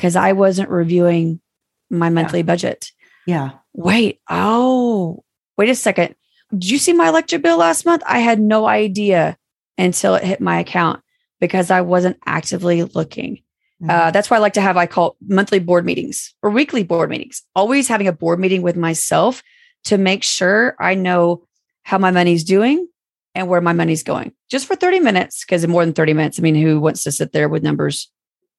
because 0.03 0.17
I 0.17 0.33
wasn't 0.33 0.69
reviewing 0.69 1.41
my 1.89 2.11
monthly 2.11 2.41
yeah. 2.41 2.45
budget. 2.45 2.91
Yeah. 3.25 3.51
Wait, 3.73 4.21
oh, 4.29 5.23
wait 5.57 5.69
a 5.69 5.77
second. 5.77 6.17
Did 6.51 6.69
you 6.69 6.79
see 6.79 6.93
my 6.93 7.07
electric 7.07 7.41
bill 7.41 7.59
last 7.59 7.87
month? 7.87 8.03
I 8.05 8.19
had 8.19 8.41
no 8.41 8.67
idea 8.67 9.39
until 9.79 10.17
it 10.17 10.25
hit 10.25 10.41
my 10.41 10.59
account 10.59 11.05
because 11.39 11.71
I 11.71 11.83
wasn't 11.83 12.19
actively 12.27 12.83
looking. 12.83 13.45
Mm-hmm. 13.81 13.91
Uh, 13.91 14.11
that's 14.11 14.29
why 14.29 14.39
I 14.39 14.41
like 14.41 14.55
to 14.55 14.61
have, 14.61 14.77
I 14.77 14.87
call 14.87 15.17
monthly 15.25 15.61
board 15.61 15.87
meetings 15.87 16.35
or 16.43 16.51
weekly 16.51 16.83
board 16.83 17.09
meetings, 17.09 17.43
always 17.55 17.87
having 17.87 18.09
a 18.09 18.13
board 18.13 18.41
meeting 18.41 18.63
with 18.63 18.77
myself 18.77 19.41
to 19.85 19.99
make 19.99 20.25
sure 20.25 20.75
I 20.81 20.97
know 20.97 21.47
how 21.85 21.99
my 21.99 22.11
money's 22.11 22.43
doing 22.43 22.89
and 23.37 23.47
where 23.47 23.61
my 23.61 23.73
money's 23.73 24.03
going 24.03 24.33
just 24.51 24.67
for 24.67 24.75
30 24.75 24.99
minutes. 24.99 25.45
Because 25.45 25.63
in 25.63 25.71
more 25.71 25.85
than 25.85 25.95
30 25.95 26.13
minutes, 26.15 26.41
I 26.41 26.43
mean, 26.43 26.57
who 26.57 26.81
wants 26.81 27.05
to 27.05 27.13
sit 27.13 27.31
there 27.31 27.49
with 27.49 27.63
numbers 27.63 28.11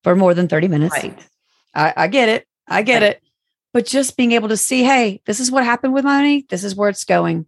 for 0.03 0.15
more 0.15 0.33
than 0.33 0.47
30 0.47 0.69
minutes. 0.69 0.93
Right. 0.93 1.19
I, 1.73 1.93
I 1.95 2.07
get 2.07 2.29
it. 2.29 2.47
I 2.67 2.81
get 2.81 3.01
right. 3.01 3.11
it. 3.11 3.23
But 3.73 3.85
just 3.85 4.17
being 4.17 4.33
able 4.33 4.49
to 4.49 4.57
see, 4.57 4.83
hey, 4.83 5.21
this 5.25 5.39
is 5.39 5.51
what 5.51 5.63
happened 5.63 5.93
with 5.93 6.03
money. 6.03 6.45
This 6.49 6.63
is 6.63 6.75
where 6.75 6.89
it's 6.89 7.03
going. 7.03 7.47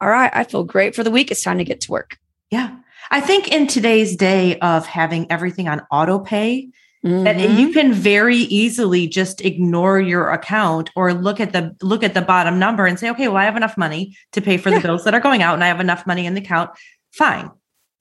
All 0.00 0.08
right. 0.08 0.30
I 0.32 0.44
feel 0.44 0.64
great 0.64 0.94
for 0.94 1.04
the 1.04 1.10
week. 1.10 1.30
It's 1.30 1.42
time 1.42 1.58
to 1.58 1.64
get 1.64 1.82
to 1.82 1.92
work. 1.92 2.18
Yeah. 2.50 2.76
I 3.10 3.20
think 3.20 3.48
in 3.48 3.66
today's 3.66 4.16
day 4.16 4.58
of 4.60 4.86
having 4.86 5.30
everything 5.30 5.68
on 5.68 5.82
auto 5.90 6.18
pay, 6.18 6.70
mm-hmm. 7.04 7.24
that 7.24 7.38
you 7.38 7.72
can 7.72 7.92
very 7.92 8.36
easily 8.36 9.06
just 9.06 9.40
ignore 9.42 10.00
your 10.00 10.30
account 10.30 10.90
or 10.96 11.12
look 11.12 11.40
at 11.40 11.52
the 11.52 11.76
look 11.82 12.02
at 12.02 12.14
the 12.14 12.22
bottom 12.22 12.58
number 12.58 12.86
and 12.86 12.98
say, 12.98 13.10
okay, 13.10 13.28
well, 13.28 13.36
I 13.36 13.44
have 13.44 13.56
enough 13.56 13.76
money 13.76 14.16
to 14.32 14.40
pay 14.40 14.56
for 14.56 14.70
yeah. 14.70 14.78
the 14.78 14.88
bills 14.88 15.04
that 15.04 15.14
are 15.14 15.20
going 15.20 15.42
out 15.42 15.54
and 15.54 15.64
I 15.64 15.68
have 15.68 15.80
enough 15.80 16.06
money 16.06 16.26
in 16.26 16.34
the 16.34 16.40
account. 16.40 16.70
Fine. 17.12 17.50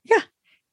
Yeah. 0.05 0.21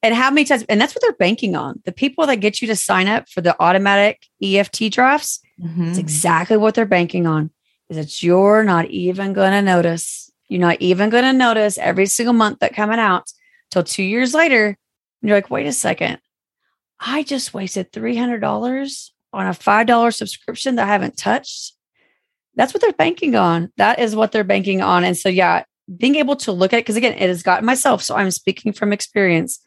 And 0.03 0.13
how 0.13 0.29
many 0.29 0.45
times, 0.45 0.63
and 0.69 0.79
that's 0.79 0.93
what 0.93 1.01
they're 1.01 1.13
banking 1.13 1.55
on. 1.55 1.81
The 1.85 1.91
people 1.91 2.27
that 2.27 2.37
get 2.37 2.61
you 2.61 2.67
to 2.67 2.75
sign 2.75 3.07
up 3.07 3.27
for 3.29 3.41
the 3.41 3.55
automatic 3.61 4.25
EFT 4.41 4.91
drafts, 4.91 5.39
mm-hmm. 5.59 5.89
it's 5.89 5.97
exactly 5.97 6.57
what 6.57 6.75
they're 6.75 6.85
banking 6.85 7.25
on. 7.25 7.49
Is 7.89 7.97
that 7.97 8.21
you're 8.21 8.63
not 8.63 8.85
even 8.85 9.33
going 9.33 9.51
to 9.51 9.61
notice. 9.61 10.31
You're 10.49 10.61
not 10.61 10.81
even 10.81 11.09
going 11.09 11.23
to 11.23 11.33
notice 11.33 11.77
every 11.77 12.05
single 12.05 12.33
month 12.33 12.59
that 12.59 12.75
coming 12.75 12.99
out 12.99 13.31
till 13.71 13.83
two 13.83 14.03
years 14.03 14.33
later. 14.33 14.67
And 14.67 15.29
you're 15.29 15.37
like, 15.37 15.49
wait 15.49 15.67
a 15.67 15.73
second. 15.73 16.19
I 16.99 17.23
just 17.23 17.53
wasted 17.53 17.91
$300 17.91 19.09
on 19.33 19.47
a 19.47 19.51
$5 19.51 20.13
subscription 20.13 20.75
that 20.75 20.87
I 20.87 20.91
haven't 20.91 21.17
touched. 21.17 21.73
That's 22.55 22.73
what 22.73 22.81
they're 22.81 22.91
banking 22.93 23.35
on. 23.35 23.71
That 23.77 23.99
is 23.99 24.15
what 24.15 24.31
they're 24.31 24.43
banking 24.43 24.81
on. 24.81 25.03
And 25.03 25.17
so, 25.17 25.29
yeah, 25.29 25.63
being 25.95 26.15
able 26.15 26.35
to 26.37 26.51
look 26.51 26.73
at 26.73 26.77
it, 26.77 26.85
because 26.85 26.95
again, 26.95 27.13
it 27.13 27.29
has 27.29 27.43
gotten 27.43 27.65
myself. 27.65 28.03
So 28.03 28.15
I'm 28.15 28.31
speaking 28.31 28.73
from 28.73 28.91
experience 28.91 29.59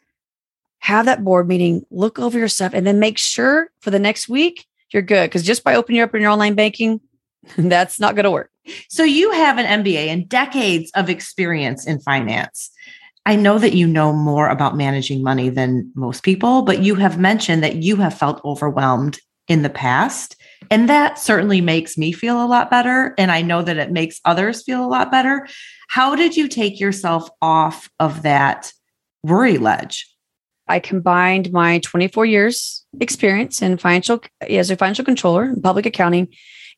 have 0.81 1.05
that 1.05 1.23
board 1.23 1.47
meeting, 1.47 1.85
look 1.89 2.19
over 2.19 2.37
your 2.37 2.47
stuff, 2.47 2.73
and 2.73 2.85
then 2.85 2.99
make 2.99 3.17
sure 3.17 3.69
for 3.81 3.91
the 3.91 3.99
next 3.99 4.27
week 4.27 4.65
you're 4.91 5.01
good. 5.01 5.29
Because 5.29 5.43
just 5.43 5.63
by 5.63 5.75
opening 5.75 6.01
up 6.01 6.13
in 6.13 6.21
your 6.21 6.31
online 6.31 6.55
banking, 6.55 6.99
that's 7.57 7.99
not 7.99 8.15
going 8.15 8.25
to 8.25 8.31
work. 8.31 8.49
So 8.89 9.03
you 9.03 9.31
have 9.31 9.57
an 9.57 9.83
MBA 9.83 10.07
and 10.07 10.27
decades 10.27 10.91
of 10.95 11.09
experience 11.09 11.87
in 11.87 11.99
finance. 11.99 12.69
I 13.25 13.35
know 13.35 13.59
that 13.59 13.73
you 13.73 13.85
know 13.87 14.13
more 14.13 14.49
about 14.49 14.75
managing 14.75 15.23
money 15.23 15.49
than 15.49 15.91
most 15.95 16.23
people, 16.23 16.63
but 16.63 16.81
you 16.81 16.95
have 16.95 17.19
mentioned 17.19 17.63
that 17.63 17.77
you 17.77 17.95
have 17.97 18.17
felt 18.17 18.43
overwhelmed 18.43 19.19
in 19.47 19.61
the 19.61 19.69
past. 19.69 20.35
And 20.71 20.89
that 20.89 21.19
certainly 21.19 21.61
makes 21.61 21.97
me 21.97 22.11
feel 22.11 22.43
a 22.43 22.47
lot 22.47 22.71
better. 22.71 23.13
And 23.17 23.31
I 23.31 23.41
know 23.41 23.61
that 23.61 23.77
it 23.77 23.91
makes 23.91 24.19
others 24.25 24.63
feel 24.63 24.83
a 24.83 24.87
lot 24.87 25.11
better. 25.11 25.47
How 25.89 26.15
did 26.15 26.35
you 26.35 26.47
take 26.47 26.79
yourself 26.79 27.29
off 27.41 27.89
of 27.99 28.23
that 28.23 28.71
worry 29.23 29.57
ledge? 29.57 30.10
I 30.71 30.79
combined 30.79 31.51
my 31.51 31.79
24 31.79 32.25
years 32.25 32.85
experience 33.01 33.61
in 33.61 33.77
financial 33.77 34.21
as 34.41 34.71
a 34.71 34.77
financial 34.77 35.03
controller 35.03 35.43
in 35.43 35.61
public 35.61 35.85
accounting 35.85 36.29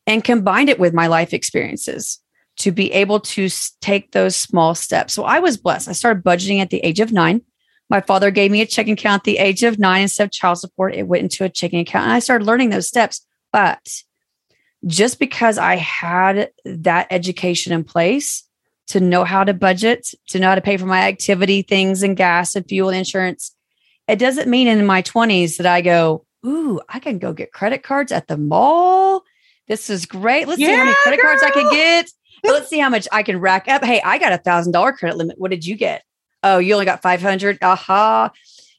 and 0.04 0.24
combined 0.24 0.68
it 0.68 0.80
with 0.80 0.92
my 0.92 1.06
life 1.06 1.32
experiences 1.32 2.20
to 2.56 2.72
be 2.72 2.92
able 2.92 3.20
to 3.20 3.48
take 3.80 4.10
those 4.10 4.34
small 4.34 4.74
steps. 4.74 5.12
So 5.12 5.22
I 5.24 5.38
was 5.38 5.56
blessed. 5.56 5.88
I 5.88 5.92
started 5.92 6.24
budgeting 6.24 6.60
at 6.60 6.70
the 6.70 6.80
age 6.80 6.98
of 6.98 7.12
9. 7.12 7.40
My 7.88 8.00
father 8.00 8.32
gave 8.32 8.50
me 8.50 8.62
a 8.62 8.66
checking 8.66 8.94
account 8.94 9.20
at 9.20 9.24
the 9.24 9.38
age 9.38 9.62
of 9.62 9.78
9 9.78 10.02
instead 10.02 10.24
of 10.24 10.32
child 10.32 10.58
support. 10.58 10.94
It 10.96 11.06
went 11.06 11.22
into 11.22 11.44
a 11.44 11.48
checking 11.48 11.78
account 11.78 12.04
and 12.04 12.12
I 12.12 12.18
started 12.18 12.46
learning 12.46 12.70
those 12.70 12.88
steps. 12.88 13.24
But 13.52 13.86
just 14.86 15.20
because 15.20 15.56
I 15.56 15.76
had 15.76 16.50
that 16.64 17.06
education 17.10 17.72
in 17.72 17.84
place 17.84 18.42
to 18.88 18.98
know 18.98 19.22
how 19.22 19.44
to 19.44 19.54
budget, 19.54 20.08
to 20.30 20.40
know 20.40 20.48
how 20.48 20.54
to 20.56 20.60
pay 20.60 20.78
for 20.78 20.86
my 20.86 21.02
activity 21.02 21.62
things 21.62 22.02
and 22.02 22.16
gas 22.16 22.56
and 22.56 22.66
fuel 22.68 22.90
insurance, 22.90 23.54
it 24.08 24.18
doesn't 24.18 24.48
mean 24.48 24.68
in 24.68 24.84
my 24.86 25.02
20s 25.02 25.56
that 25.56 25.66
I 25.66 25.80
go, 25.80 26.24
ooh, 26.44 26.80
I 26.88 26.98
can 26.98 27.18
go 27.18 27.32
get 27.32 27.52
credit 27.52 27.82
cards 27.82 28.12
at 28.12 28.28
the 28.28 28.36
mall 28.36 29.24
This 29.66 29.88
is 29.88 30.06
great. 30.06 30.46
Let's 30.46 30.60
yeah, 30.60 30.68
see 30.68 30.74
how 30.74 30.84
many 30.84 30.96
credit 31.02 31.20
girl. 31.20 31.30
cards 31.30 31.42
I 31.42 31.50
can 31.50 31.70
get. 31.70 32.10
Let's 32.44 32.68
see 32.68 32.78
how 32.78 32.90
much 32.90 33.08
I 33.10 33.22
can 33.22 33.40
rack 33.40 33.68
up. 33.68 33.82
Hey, 33.82 34.02
I 34.04 34.18
got 34.18 34.32
a 34.32 34.38
thousand 34.38 34.72
dollar 34.72 34.92
credit 34.92 35.16
limit. 35.16 35.38
What 35.38 35.50
did 35.50 35.64
you 35.64 35.76
get? 35.76 36.02
Oh, 36.42 36.58
you 36.58 36.74
only 36.74 36.84
got 36.84 37.00
500. 37.00 37.58
Aha. 37.62 38.30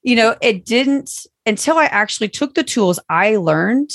You 0.04 0.16
know, 0.16 0.36
it 0.42 0.66
didn't 0.66 1.26
until 1.48 1.78
I 1.78 1.86
actually 1.86 2.30
took 2.30 2.54
the 2.54 2.64
tools 2.64 3.00
I 3.10 3.38
learned 3.38 3.90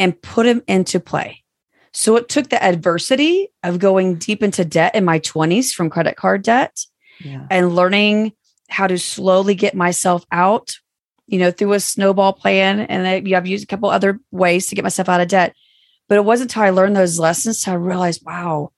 and 0.00 0.20
put 0.20 0.44
them 0.44 0.62
into 0.66 0.98
play. 0.98 1.44
So 1.92 2.16
it 2.16 2.28
took 2.28 2.48
the 2.48 2.62
adversity 2.62 3.48
of 3.62 3.78
going 3.78 4.16
deep 4.16 4.42
into 4.42 4.64
debt 4.64 4.94
in 4.94 5.04
my 5.04 5.20
20s 5.20 5.72
from 5.72 5.90
credit 5.90 6.16
card 6.16 6.42
debt 6.42 6.84
yeah. 7.20 7.46
and 7.50 7.74
learning 7.74 8.32
how 8.70 8.86
to 8.86 8.98
slowly 8.98 9.54
get 9.54 9.74
myself 9.74 10.24
out, 10.32 10.76
you 11.26 11.38
know, 11.38 11.50
through 11.50 11.72
a 11.72 11.80
snowball 11.80 12.32
plan. 12.32 12.80
And 12.80 13.06
I, 13.06 13.36
I've 13.36 13.46
used 13.46 13.64
a 13.64 13.66
couple 13.66 13.90
other 13.90 14.20
ways 14.30 14.66
to 14.68 14.74
get 14.74 14.84
myself 14.84 15.08
out 15.08 15.20
of 15.20 15.28
debt. 15.28 15.54
But 16.08 16.16
it 16.16 16.24
wasn't 16.24 16.50
until 16.50 16.64
I 16.64 16.70
learned 16.70 16.96
those 16.96 17.18
lessons 17.18 17.62
till 17.62 17.74
I 17.74 17.76
realized, 17.76 18.24
wow, 18.24 18.72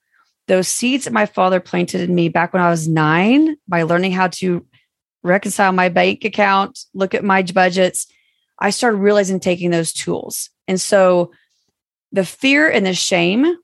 those 0.47 0.67
seeds 0.67 1.05
that 1.05 1.13
my 1.13 1.25
father 1.25 1.59
planted 1.59 2.01
in 2.01 2.13
me 2.13 2.29
back 2.29 2.53
when 2.53 2.61
I 2.61 2.69
was 2.69 2.87
nine 2.87 3.55
by 3.67 3.83
learning 3.83 4.11
how 4.11 4.27
to 4.27 4.65
reconcile 5.23 5.71
my 5.71 5.89
bank 5.89 6.25
account, 6.25 6.79
look 6.93 7.13
at 7.13 7.23
my 7.23 7.41
budgets, 7.41 8.07
I 8.59 8.69
started 8.69 8.97
realizing 8.97 9.39
taking 9.39 9.71
those 9.71 9.93
tools. 9.93 10.49
And 10.67 10.79
so 10.79 11.31
the 12.11 12.25
fear 12.25 12.69
and 12.69 12.85
the 12.85 12.93
shame 12.93 13.57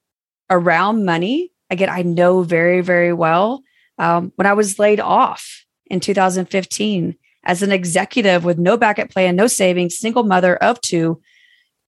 around 0.49 1.05
money, 1.05 1.51
again, 1.69 1.89
I 1.89 2.01
know 2.01 2.43
very, 2.43 2.81
very 2.81 3.13
well. 3.13 3.61
Um, 3.97 4.31
when 4.35 4.47
I 4.47 4.53
was 4.53 4.79
laid 4.79 4.99
off 4.99 5.65
in 5.89 5.99
2015 5.99 7.15
as 7.43 7.63
an 7.63 7.71
executive 7.71 8.43
with 8.43 8.57
no 8.57 8.77
backup 8.77 9.09
plan, 9.09 9.35
no 9.35 9.47
savings, 9.47 9.97
single 9.97 10.23
mother 10.23 10.55
of 10.57 10.79
two, 10.81 11.21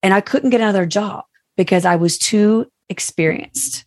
and 0.01 0.13
I 0.13 0.22
couldn't 0.22 0.50
get 0.50 0.62
another 0.62 0.86
job 0.86 1.25
because 1.58 1.86
I 1.86 1.96
was 1.96 2.17
too 2.17 2.72
experienced, 2.89 3.86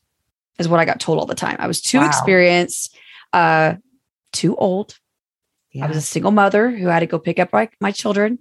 is 0.58 0.68
what 0.68 0.80
I 0.80 0.84
got 0.84 1.00
told 1.00 1.18
all 1.18 1.26
the 1.26 1.34
time. 1.34 1.56
I 1.58 1.66
was 1.66 1.80
too 1.80 1.98
wow. 1.98 2.06
experienced, 2.06 2.96
uh, 3.32 3.74
too 4.32 4.54
old. 4.56 4.98
Yeah. 5.72 5.84
I 5.84 5.88
was 5.88 5.96
a 5.96 6.02
single 6.02 6.30
mother 6.30 6.70
who 6.70 6.86
had 6.86 7.00
to 7.00 7.06
go 7.06 7.18
pick 7.18 7.38
up 7.38 7.52
my, 7.52 7.68
my 7.80 7.90
children. 7.90 8.38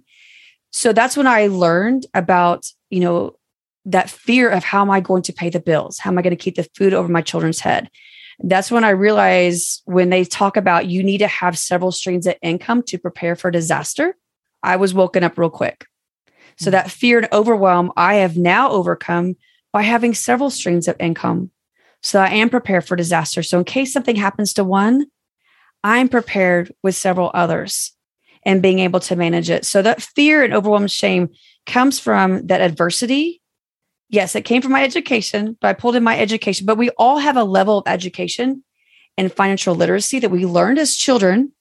So 0.72 0.92
that's 0.92 1.16
when 1.16 1.26
I 1.26 1.48
learned 1.48 2.06
about, 2.14 2.66
you 2.90 3.00
know, 3.00 3.36
that 3.86 4.08
fear 4.08 4.48
of 4.48 4.64
how 4.64 4.80
am 4.80 4.90
I 4.90 5.00
going 5.00 5.22
to 5.22 5.32
pay 5.32 5.50
the 5.50 5.60
bills? 5.60 5.98
How 5.98 6.10
am 6.10 6.18
I 6.18 6.22
going 6.22 6.36
to 6.36 6.42
keep 6.42 6.56
the 6.56 6.68
food 6.76 6.94
over 6.94 7.08
my 7.08 7.20
children's 7.20 7.60
head? 7.60 7.90
That's 8.40 8.70
when 8.70 8.84
I 8.84 8.90
realized 8.90 9.82
when 9.84 10.10
they 10.10 10.24
talk 10.24 10.56
about 10.56 10.86
you 10.86 11.02
need 11.02 11.18
to 11.18 11.26
have 11.26 11.56
several 11.58 11.92
streams 11.92 12.26
of 12.26 12.34
income 12.42 12.82
to 12.84 12.98
prepare 12.98 13.36
for 13.36 13.50
disaster, 13.50 14.16
I 14.62 14.76
was 14.76 14.94
woken 14.94 15.22
up 15.22 15.38
real 15.38 15.50
quick. 15.50 15.86
So 16.58 16.68
mm. 16.68 16.72
that 16.72 16.90
fear 16.90 17.18
and 17.18 17.28
overwhelm 17.32 17.92
I 17.96 18.16
have 18.16 18.36
now 18.36 18.70
overcome 18.70 19.36
by 19.72 19.82
having 19.82 20.14
several 20.14 20.50
streams 20.50 20.88
of 20.88 20.96
income. 20.98 21.50
So 22.02 22.20
I 22.20 22.28
am 22.28 22.50
prepared 22.50 22.86
for 22.86 22.96
disaster. 22.96 23.42
So 23.42 23.58
in 23.58 23.64
case 23.64 23.92
something 23.92 24.16
happens 24.16 24.52
to 24.54 24.64
one, 24.64 25.06
I'm 25.82 26.08
prepared 26.08 26.72
with 26.82 26.94
several 26.94 27.30
others 27.34 27.92
and 28.44 28.62
being 28.62 28.78
able 28.78 29.00
to 29.00 29.16
manage 29.16 29.50
it. 29.50 29.64
So 29.64 29.82
that 29.82 30.02
fear 30.02 30.42
and 30.42 30.52
overwhelm 30.52 30.86
shame 30.86 31.30
comes 31.66 31.98
from 31.98 32.46
that 32.46 32.60
adversity 32.60 33.40
yes, 34.14 34.36
it 34.36 34.44
came 34.44 34.62
from 34.62 34.72
my 34.72 34.84
education, 34.84 35.56
but 35.60 35.68
I 35.68 35.72
pulled 35.72 35.96
in 35.96 36.04
my 36.04 36.18
education. 36.18 36.66
But 36.66 36.78
we 36.78 36.90
all 36.90 37.18
have 37.18 37.36
a 37.36 37.44
level 37.44 37.78
of 37.78 37.84
education 37.86 38.64
and 39.18 39.32
financial 39.32 39.74
literacy 39.74 40.20
that 40.20 40.30
we 40.30 40.46
learned 40.46 40.78
as 40.78 40.96
children 40.96 41.52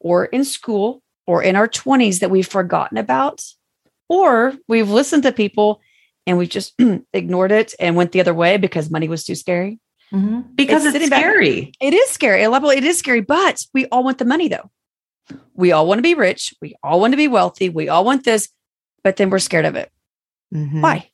or 0.00 0.26
in 0.26 0.44
school 0.44 1.02
or 1.26 1.42
in 1.42 1.56
our 1.56 1.66
20s 1.66 2.20
that 2.20 2.30
we've 2.30 2.46
forgotten 2.46 2.98
about, 2.98 3.42
or 4.08 4.54
we've 4.68 4.90
listened 4.90 5.22
to 5.22 5.32
people 5.32 5.80
and 6.26 6.36
we 6.36 6.46
just 6.46 6.74
ignored 7.12 7.52
it 7.52 7.74
and 7.80 7.96
went 7.96 8.12
the 8.12 8.20
other 8.20 8.34
way 8.34 8.58
because 8.58 8.90
money 8.90 9.08
was 9.08 9.24
too 9.24 9.34
scary. 9.34 9.80
Mm-hmm. 10.12 10.52
Because 10.54 10.84
it's, 10.84 10.94
it's 10.94 11.06
scary. 11.06 11.62
Back, 11.62 11.74
it 11.80 11.94
is 11.94 12.10
scary. 12.10 12.44
A 12.44 12.50
level, 12.50 12.70
it 12.70 12.84
is 12.84 12.98
scary, 12.98 13.22
but 13.22 13.64
we 13.72 13.86
all 13.86 14.04
want 14.04 14.18
the 14.18 14.24
money 14.24 14.48
though. 14.48 14.70
We 15.54 15.72
all 15.72 15.86
want 15.86 15.98
to 15.98 16.02
be 16.02 16.14
rich. 16.14 16.52
We 16.60 16.76
all 16.82 17.00
want 17.00 17.14
to 17.14 17.16
be 17.16 17.28
wealthy. 17.28 17.70
We 17.70 17.88
all 17.88 18.04
want 18.04 18.24
this, 18.24 18.50
but 19.02 19.16
then 19.16 19.30
we're 19.30 19.38
scared 19.38 19.64
of 19.64 19.74
it. 19.74 19.90
Mm-hmm. 20.52 20.82
Why? 20.82 21.10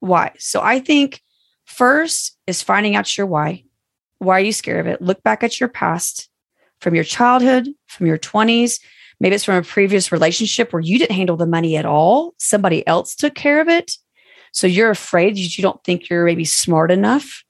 Why. 0.00 0.32
So 0.38 0.60
I 0.62 0.78
think 0.80 1.22
first 1.64 2.36
is 2.46 2.62
finding 2.62 2.96
out 2.96 3.16
your 3.16 3.26
why. 3.26 3.64
Why 4.18 4.38
are 4.38 4.44
you 4.44 4.52
scared 4.52 4.80
of 4.80 4.86
it? 4.86 5.02
Look 5.02 5.22
back 5.22 5.42
at 5.42 5.60
your 5.60 5.68
past 5.68 6.28
from 6.80 6.94
your 6.94 7.04
childhood, 7.04 7.68
from 7.86 8.06
your 8.06 8.18
20s. 8.18 8.80
Maybe 9.20 9.34
it's 9.34 9.44
from 9.44 9.56
a 9.56 9.62
previous 9.62 10.12
relationship 10.12 10.72
where 10.72 10.80
you 10.80 10.98
didn't 10.98 11.16
handle 11.16 11.36
the 11.36 11.46
money 11.46 11.76
at 11.76 11.86
all. 11.86 12.34
Somebody 12.38 12.86
else 12.86 13.14
took 13.14 13.34
care 13.34 13.60
of 13.60 13.68
it. 13.68 13.96
So 14.52 14.66
you're 14.66 14.90
afraid 14.90 15.36
that 15.36 15.58
you 15.58 15.62
don't 15.62 15.82
think 15.84 16.08
you're 16.08 16.24
maybe 16.24 16.44
smart 16.44 16.90
enough 16.90 17.44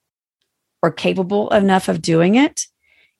or 0.81 0.91
capable 0.91 1.49
enough 1.49 1.87
of 1.87 2.01
doing 2.01 2.35
it. 2.35 2.65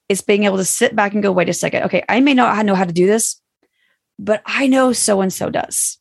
It's 0.08 0.22
being 0.22 0.44
able 0.44 0.56
to 0.56 0.64
sit 0.64 0.96
back 0.96 1.12
and 1.12 1.22
go, 1.22 1.32
wait 1.32 1.48
a 1.48 1.54
second. 1.54 1.84
Okay, 1.84 2.02
I 2.08 2.20
may 2.20 2.34
not 2.34 2.64
know 2.64 2.74
how 2.74 2.84
to 2.84 2.92
do 2.92 3.06
this, 3.06 3.40
but 4.18 4.42
I 4.46 4.66
know 4.66 4.92
so 4.92 5.20
and 5.20 5.32
so 5.32 5.50
does. 5.50 5.98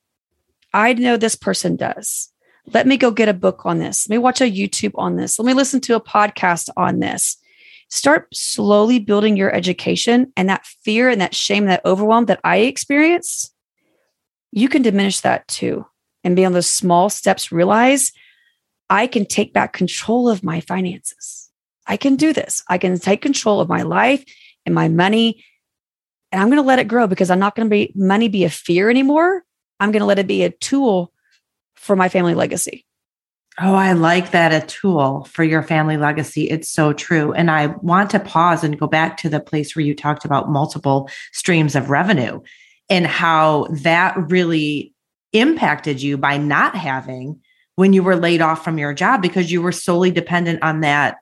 I 0.73 0.93
know 0.93 1.17
this 1.17 1.35
person 1.35 1.75
does. 1.75 2.31
Let 2.73 2.85
me 2.85 2.97
go 2.97 3.11
get 3.11 3.29
a 3.29 3.33
book 3.33 3.65
on 3.65 3.79
this. 3.79 4.07
Let 4.07 4.15
me 4.15 4.17
watch 4.17 4.41
a 4.41 4.51
YouTube 4.51 4.91
on 4.95 5.15
this. 5.15 5.39
Let 5.39 5.45
me 5.45 5.53
listen 5.53 5.79
to 5.81 5.95
a 5.95 6.01
podcast 6.01 6.69
on 6.75 6.99
this. 6.99 7.37
Start 7.89 8.27
slowly 8.33 8.99
building 8.99 9.37
your 9.37 9.53
education 9.53 10.33
and 10.35 10.49
that 10.49 10.65
fear 10.83 11.09
and 11.09 11.21
that 11.21 11.33
shame, 11.33 11.65
that 11.65 11.85
overwhelm 11.85 12.25
that 12.25 12.41
I 12.43 12.57
experience. 12.57 13.53
You 14.51 14.67
can 14.67 14.81
diminish 14.81 15.21
that 15.21 15.47
too. 15.47 15.85
And 16.23 16.35
be 16.35 16.43
on 16.43 16.51
those 16.51 16.67
small 16.67 17.09
steps, 17.09 17.53
realize 17.53 18.11
I 18.89 19.07
can 19.07 19.25
take 19.25 19.53
back 19.53 19.71
control 19.71 20.27
of 20.27 20.43
my 20.43 20.59
finances. 20.59 21.49
I 21.85 21.95
can 21.95 22.17
do 22.17 22.33
this. 22.33 22.63
I 22.67 22.77
can 22.77 22.99
take 22.99 23.21
control 23.21 23.61
of 23.61 23.69
my 23.69 23.83
life 23.83 24.25
and 24.65 24.75
my 24.75 24.89
money. 24.89 25.43
And 26.33 26.41
I'm 26.41 26.49
going 26.49 26.61
to 26.61 26.67
let 26.67 26.79
it 26.79 26.89
grow 26.89 27.07
because 27.07 27.29
I'm 27.29 27.39
not 27.39 27.55
going 27.55 27.67
to 27.67 27.69
be 27.69 27.93
money 27.95 28.27
be 28.27 28.43
a 28.43 28.49
fear 28.49 28.89
anymore. 28.89 29.43
I'm 29.79 29.91
going 29.91 30.01
to 30.01 30.05
let 30.05 30.19
it 30.19 30.27
be 30.27 30.43
a 30.43 30.49
tool 30.49 31.13
for 31.77 31.95
my 31.95 32.09
family 32.09 32.33
legacy. 32.33 32.85
Oh, 33.59 33.73
I 33.73 33.93
like 33.93 34.31
that 34.31 34.53
a 34.53 34.65
tool 34.67 35.27
for 35.31 35.43
your 35.43 35.63
family 35.63 35.97
legacy. 35.97 36.47
It's 36.47 36.69
so 36.69 36.93
true. 36.93 37.33
And 37.33 37.49
I 37.49 37.67
want 37.81 38.11
to 38.11 38.19
pause 38.19 38.63
and 38.63 38.79
go 38.79 38.85
back 38.85 39.17
to 39.17 39.29
the 39.29 39.39
place 39.39 39.75
where 39.75 39.83
you 39.83 39.95
talked 39.95 40.25
about 40.25 40.51
multiple 40.51 41.09
streams 41.31 41.75
of 41.75 41.89
revenue 41.89 42.39
and 42.87 43.07
how 43.07 43.67
that 43.81 44.15
really 44.29 44.93
impacted 45.33 46.01
you 46.01 46.17
by 46.17 46.37
not 46.37 46.75
having 46.75 47.39
when 47.75 47.93
you 47.93 48.03
were 48.03 48.15
laid 48.15 48.41
off 48.41 48.63
from 48.63 48.77
your 48.77 48.93
job 48.93 49.23
because 49.23 49.51
you 49.51 49.61
were 49.61 49.71
solely 49.71 50.11
dependent 50.11 50.61
on 50.61 50.81
that 50.81 51.17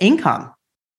income. 0.00 0.52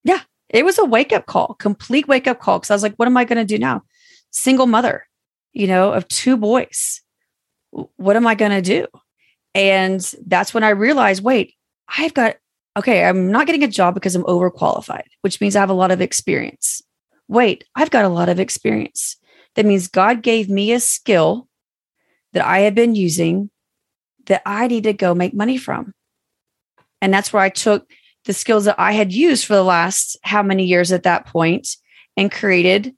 Yeah. 0.06 0.22
It 0.50 0.64
was 0.64 0.80
a 0.80 0.86
wake 0.86 1.12
up 1.12 1.26
call, 1.26 1.56
complete 1.56 2.08
wake 2.08 2.28
up 2.28 2.40
call. 2.40 2.60
Cause 2.60 2.72
I 2.72 2.76
was 2.76 2.84
like, 2.84 2.96
what 2.96 3.08
am 3.08 3.18
I 3.18 3.26
going 3.26 3.38
to 3.38 3.46
do 3.46 3.60
now? 3.60 3.84
Single 4.32 4.66
mother, 4.66 5.06
you 5.52 5.68
know, 5.68 5.92
of 5.92 6.08
two 6.08 6.38
boys 6.38 7.02
what 7.72 8.16
am 8.16 8.28
I 8.28 8.36
going 8.36 8.52
to 8.52 8.62
do? 8.62 8.88
And 9.56 10.02
that's 10.26 10.54
when 10.54 10.64
I 10.64 10.70
realized, 10.70 11.24
wait, 11.24 11.54
I've 11.88 12.14
got, 12.14 12.36
okay, 12.78 13.06
I'm 13.06 13.32
not 13.32 13.46
getting 13.46 13.64
a 13.64 13.68
job 13.68 13.94
because 13.94 14.16
I'm 14.16 14.24
overqualified, 14.24 15.08
which 15.22 15.42
means 15.42 15.56
I 15.56 15.60
have 15.60 15.70
a 15.70 15.74
lot 15.74 15.92
of 15.92 16.02
experience. 16.02 16.82
Wait, 17.28 17.64
I've 17.76 17.92
got 17.92 18.06
a 18.06 18.10
lot 18.10 18.30
of 18.30 18.40
experience. 18.40 19.18
That 19.56 19.66
means 19.66 19.88
God 19.88 20.22
gave 20.22 20.50
me 20.50 20.72
a 20.72 20.80
skill 20.80 21.48
that 22.34 22.46
I 22.46 22.60
had 22.60 22.76
been 22.76 22.96
using 22.96 23.50
that 24.26 24.42
I 24.46 24.68
need 24.68 24.84
to 24.84 24.94
go 24.94 25.16
make 25.16 25.34
money 25.34 25.58
from. 25.58 25.94
And 27.02 27.14
that's 27.14 27.34
where 27.34 27.42
I 27.42 27.50
took 27.50 27.90
the 28.26 28.34
skills 28.34 28.66
that 28.66 28.80
I 28.80 28.92
had 28.92 29.12
used 29.12 29.46
for 29.46 29.56
the 29.56 29.64
last 29.64 30.18
how 30.24 30.44
many 30.44 30.66
years 30.66 30.92
at 30.92 31.04
that 31.04 31.26
point 31.26 31.68
and 32.16 32.32
created 32.32 32.94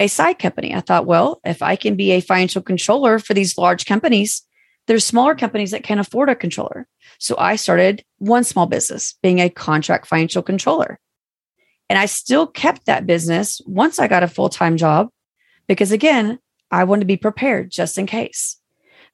a 0.00 0.06
side 0.06 0.38
company. 0.38 0.74
I 0.74 0.80
thought, 0.80 1.06
well, 1.06 1.40
if 1.44 1.62
I 1.62 1.76
can 1.76 1.96
be 1.96 2.12
a 2.12 2.20
financial 2.20 2.62
controller 2.62 3.18
for 3.18 3.34
these 3.34 3.56
large 3.56 3.86
companies, 3.86 4.42
there's 4.86 5.04
smaller 5.04 5.34
companies 5.34 5.70
that 5.70 5.84
can't 5.84 6.00
afford 6.00 6.28
a 6.28 6.34
controller. 6.34 6.88
So 7.18 7.36
I 7.38 7.56
started 7.56 8.04
one 8.18 8.44
small 8.44 8.66
business 8.66 9.14
being 9.22 9.40
a 9.40 9.48
contract 9.48 10.06
financial 10.06 10.42
controller. 10.42 10.98
And 11.88 11.98
I 11.98 12.06
still 12.06 12.46
kept 12.46 12.86
that 12.86 13.06
business 13.06 13.60
once 13.66 13.98
I 13.98 14.08
got 14.08 14.22
a 14.22 14.28
full 14.28 14.48
time 14.48 14.76
job 14.76 15.08
because, 15.68 15.92
again, 15.92 16.38
I 16.70 16.84
wanted 16.84 17.00
to 17.00 17.06
be 17.06 17.16
prepared 17.16 17.70
just 17.70 17.98
in 17.98 18.06
case. 18.06 18.56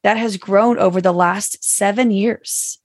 That 0.05 0.17
has 0.17 0.37
grown 0.37 0.79
over 0.79 1.01
the 1.01 1.13
last 1.13 1.63
seven 1.65 2.13
years, 2.13 2.79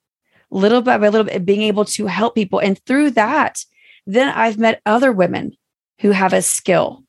little 0.50 0.82
by 0.82 0.98
little 0.98 1.26
bit, 1.26 1.46
being 1.46 1.62
able 1.62 1.86
to 1.86 2.08
help 2.08 2.34
people. 2.34 2.60
And 2.60 2.80
through 2.86 3.12
that, 3.12 3.64
then 4.08 4.30
I've 4.30 4.58
met 4.58 4.82
other 4.86 5.12
women 5.12 5.56
who 6.00 6.10
have 6.10 6.34
a 6.34 6.42
skill 6.42 7.03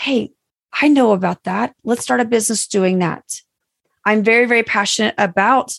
hey, 0.00 0.32
I 0.72 0.88
know 0.88 1.12
about 1.12 1.44
that. 1.44 1.74
Let's 1.84 2.02
start 2.02 2.20
a 2.20 2.24
business 2.24 2.66
doing 2.66 3.00
that. 3.00 3.42
I'm 4.06 4.24
very, 4.24 4.46
very 4.46 4.62
passionate 4.62 5.14
about 5.18 5.74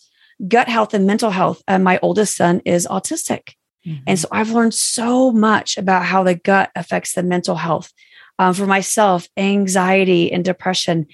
gut 0.48 0.68
health 0.68 0.94
and 0.94 1.08
mental 1.08 1.32
health. 1.32 1.64
And 1.68 1.84
my 1.84 1.98
oldest 2.04 2.38
son 2.38 2.62
is 2.64 2.86
autistic. 2.88 3.54
Mm-hmm. 3.86 4.04
And 4.06 4.20
so 4.20 4.28
I've 4.32 4.52
learned 4.52 4.76
so 4.76 5.32
much 5.32 5.76
about 5.76 6.06
how 6.06 6.22
the 6.22 6.36
gut 6.36 6.70
affects 6.76 7.14
the 7.14 7.24
mental 7.24 7.56
health 7.56 7.92
um, 8.38 8.54
for 8.54 8.68
myself, 8.68 9.28
anxiety 9.38 10.32
and 10.32 10.46
depression. 10.46 11.08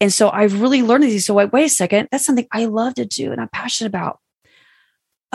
And 0.00 0.10
so 0.10 0.30
I've 0.30 0.62
really 0.62 0.82
learned 0.82 1.04
these. 1.04 1.26
So 1.26 1.34
wait, 1.34 1.52
wait 1.52 1.66
a 1.66 1.68
second, 1.68 2.08
that's 2.10 2.24
something 2.24 2.48
I 2.50 2.64
love 2.64 2.94
to 2.94 3.04
do 3.04 3.30
and 3.30 3.42
I'm 3.42 3.48
passionate 3.48 3.88
about. 3.88 4.20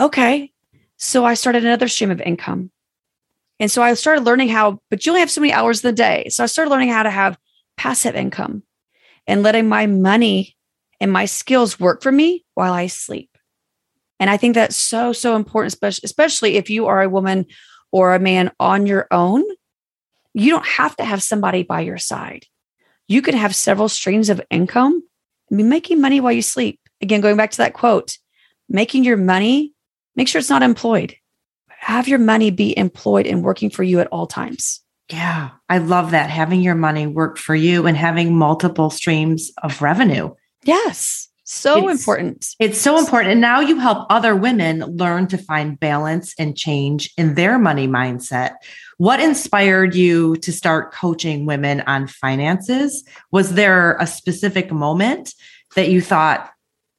okay. 0.00 0.52
So 0.96 1.24
I 1.24 1.34
started 1.34 1.64
another 1.64 1.88
stream 1.88 2.10
of 2.10 2.20
income. 2.20 2.72
And 3.60 3.70
so 3.70 3.82
I 3.82 3.92
started 3.94 4.24
learning 4.24 4.48
how, 4.48 4.80
but 4.88 5.04
you 5.04 5.12
only 5.12 5.20
have 5.20 5.30
so 5.30 5.42
many 5.42 5.52
hours 5.52 5.84
in 5.84 5.90
the 5.90 5.96
day. 5.96 6.26
So 6.30 6.42
I 6.42 6.46
started 6.46 6.70
learning 6.70 6.88
how 6.88 7.02
to 7.02 7.10
have 7.10 7.38
passive 7.76 8.16
income 8.16 8.62
and 9.26 9.42
letting 9.42 9.68
my 9.68 9.86
money 9.86 10.56
and 10.98 11.12
my 11.12 11.26
skills 11.26 11.78
work 11.78 12.02
for 12.02 12.10
me 12.10 12.44
while 12.54 12.72
I 12.72 12.86
sleep. 12.86 13.30
And 14.18 14.30
I 14.30 14.38
think 14.38 14.54
that's 14.54 14.76
so, 14.76 15.12
so 15.12 15.36
important, 15.36 15.76
especially 16.02 16.56
if 16.56 16.70
you 16.70 16.86
are 16.86 17.02
a 17.02 17.08
woman 17.08 17.46
or 17.92 18.14
a 18.14 18.18
man 18.18 18.50
on 18.58 18.86
your 18.86 19.06
own. 19.10 19.44
You 20.32 20.50
don't 20.50 20.66
have 20.66 20.96
to 20.96 21.04
have 21.04 21.22
somebody 21.22 21.62
by 21.62 21.80
your 21.80 21.98
side. 21.98 22.46
You 23.08 23.20
can 23.20 23.34
have 23.34 23.54
several 23.54 23.88
streams 23.88 24.30
of 24.30 24.40
income 24.50 25.02
and 25.48 25.56
be 25.56 25.64
making 25.64 26.00
money 26.00 26.20
while 26.20 26.32
you 26.32 26.42
sleep. 26.42 26.80
Again, 27.02 27.20
going 27.20 27.36
back 27.36 27.50
to 27.52 27.56
that 27.58 27.72
quote, 27.74 28.16
making 28.68 29.04
your 29.04 29.16
money, 29.16 29.74
make 30.16 30.28
sure 30.28 30.38
it's 30.38 30.50
not 30.50 30.62
employed. 30.62 31.16
Have 31.80 32.06
your 32.06 32.18
money 32.18 32.50
be 32.50 32.76
employed 32.76 33.26
and 33.26 33.42
working 33.42 33.70
for 33.70 33.82
you 33.82 34.00
at 34.00 34.06
all 34.08 34.26
times. 34.26 34.82
Yeah, 35.10 35.48
I 35.70 35.78
love 35.78 36.10
that. 36.10 36.28
Having 36.28 36.60
your 36.60 36.74
money 36.74 37.06
work 37.06 37.38
for 37.38 37.54
you 37.54 37.86
and 37.86 37.96
having 37.96 38.36
multiple 38.36 38.90
streams 38.90 39.50
of 39.62 39.80
revenue. 39.80 40.34
Yes. 40.62 41.28
So 41.44 41.88
it's, 41.88 42.02
important. 42.02 42.46
It's 42.60 42.78
so 42.78 42.98
important. 42.98 43.32
And 43.32 43.40
now 43.40 43.60
you 43.60 43.78
help 43.78 44.06
other 44.10 44.36
women 44.36 44.80
learn 44.84 45.26
to 45.28 45.38
find 45.38 45.80
balance 45.80 46.34
and 46.38 46.54
change 46.54 47.10
in 47.16 47.34
their 47.34 47.58
money 47.58 47.88
mindset. 47.88 48.56
What 48.98 49.18
inspired 49.18 49.94
you 49.94 50.36
to 50.36 50.52
start 50.52 50.92
coaching 50.92 51.46
women 51.46 51.80
on 51.86 52.06
finances? 52.08 53.02
Was 53.32 53.54
there 53.54 53.96
a 53.96 54.06
specific 54.06 54.70
moment 54.70 55.34
that 55.76 55.88
you 55.88 56.02
thought, 56.02 56.50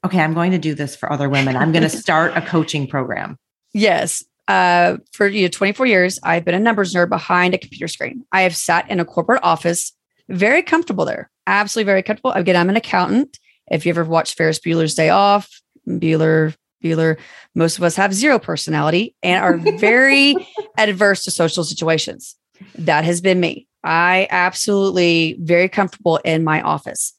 okay, 0.03 0.19
I'm 0.19 0.33
going 0.33 0.51
to 0.51 0.57
do 0.57 0.73
this 0.73 0.95
for 0.95 1.13
other 1.13 1.29
women? 1.29 1.55
I'm 1.55 1.71
going 1.71 1.83
to 1.89 1.89
start 1.89 2.35
a 2.35 2.41
coaching 2.41 2.87
program? 2.87 3.37
Yes. 3.73 4.23
Uh, 4.51 4.97
for 5.13 5.27
you 5.27 5.43
know, 5.43 5.47
24 5.47 5.85
years, 5.85 6.19
I've 6.23 6.43
been 6.43 6.53
a 6.53 6.59
numbers 6.59 6.93
nerd 6.93 7.07
behind 7.07 7.53
a 7.53 7.57
computer 7.57 7.87
screen. 7.87 8.25
I 8.33 8.41
have 8.41 8.53
sat 8.53 8.89
in 8.91 8.99
a 8.99 9.05
corporate 9.05 9.41
office, 9.43 9.93
very 10.27 10.61
comfortable 10.61 11.05
there, 11.05 11.31
absolutely 11.47 11.89
very 11.89 12.03
comfortable. 12.03 12.33
Again, 12.33 12.57
I'm 12.57 12.69
an 12.69 12.75
accountant. 12.75 13.39
If 13.71 13.85
you 13.85 13.91
ever 13.91 14.03
watched 14.03 14.35
Ferris 14.35 14.59
Bueller's 14.59 14.93
Day 14.93 15.07
Off, 15.07 15.49
Bueller, 15.87 16.53
Bueller, 16.83 17.17
most 17.55 17.77
of 17.77 17.85
us 17.85 17.95
have 17.95 18.13
zero 18.13 18.39
personality 18.39 19.15
and 19.23 19.41
are 19.41 19.55
very 19.77 20.35
adverse 20.77 21.23
to 21.23 21.31
social 21.31 21.63
situations. 21.63 22.35
That 22.75 23.05
has 23.05 23.21
been 23.21 23.39
me. 23.39 23.69
I 23.85 24.27
absolutely 24.31 25.37
very 25.39 25.69
comfortable 25.69 26.17
in 26.25 26.43
my 26.43 26.61
office. 26.61 27.13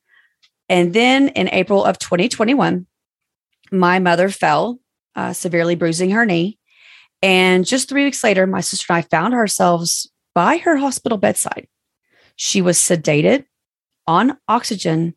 And 0.68 0.92
then 0.92 1.28
in 1.28 1.48
April 1.48 1.82
of 1.82 1.98
2021, 1.98 2.86
my 3.70 3.98
mother 4.00 4.28
fell, 4.28 4.80
uh, 5.16 5.32
severely 5.32 5.76
bruising 5.76 6.10
her 6.10 6.26
knee. 6.26 6.58
And 7.22 7.64
just 7.64 7.88
three 7.88 8.04
weeks 8.04 8.24
later, 8.24 8.46
my 8.46 8.60
sister 8.60 8.92
and 8.92 8.98
I 8.98 9.02
found 9.02 9.32
ourselves 9.34 10.10
by 10.34 10.58
her 10.58 10.76
hospital 10.76 11.18
bedside. 11.18 11.68
She 12.36 12.60
was 12.60 12.78
sedated, 12.78 13.44
on 14.06 14.38
oxygen, 14.48 15.14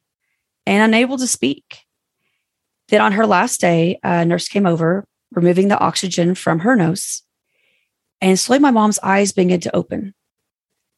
and 0.65 0.83
unable 0.83 1.17
to 1.17 1.27
speak. 1.27 1.79
Then 2.89 3.01
on 3.01 3.13
her 3.13 3.25
last 3.25 3.59
day, 3.59 3.99
a 4.03 4.25
nurse 4.25 4.47
came 4.47 4.65
over, 4.65 5.07
removing 5.31 5.67
the 5.67 5.79
oxygen 5.79 6.35
from 6.35 6.59
her 6.59 6.75
nose. 6.75 7.23
And 8.21 8.39
slowly 8.39 8.59
my 8.59 8.71
mom's 8.71 8.99
eyes 8.99 9.31
began 9.31 9.59
to 9.61 9.75
open. 9.75 10.13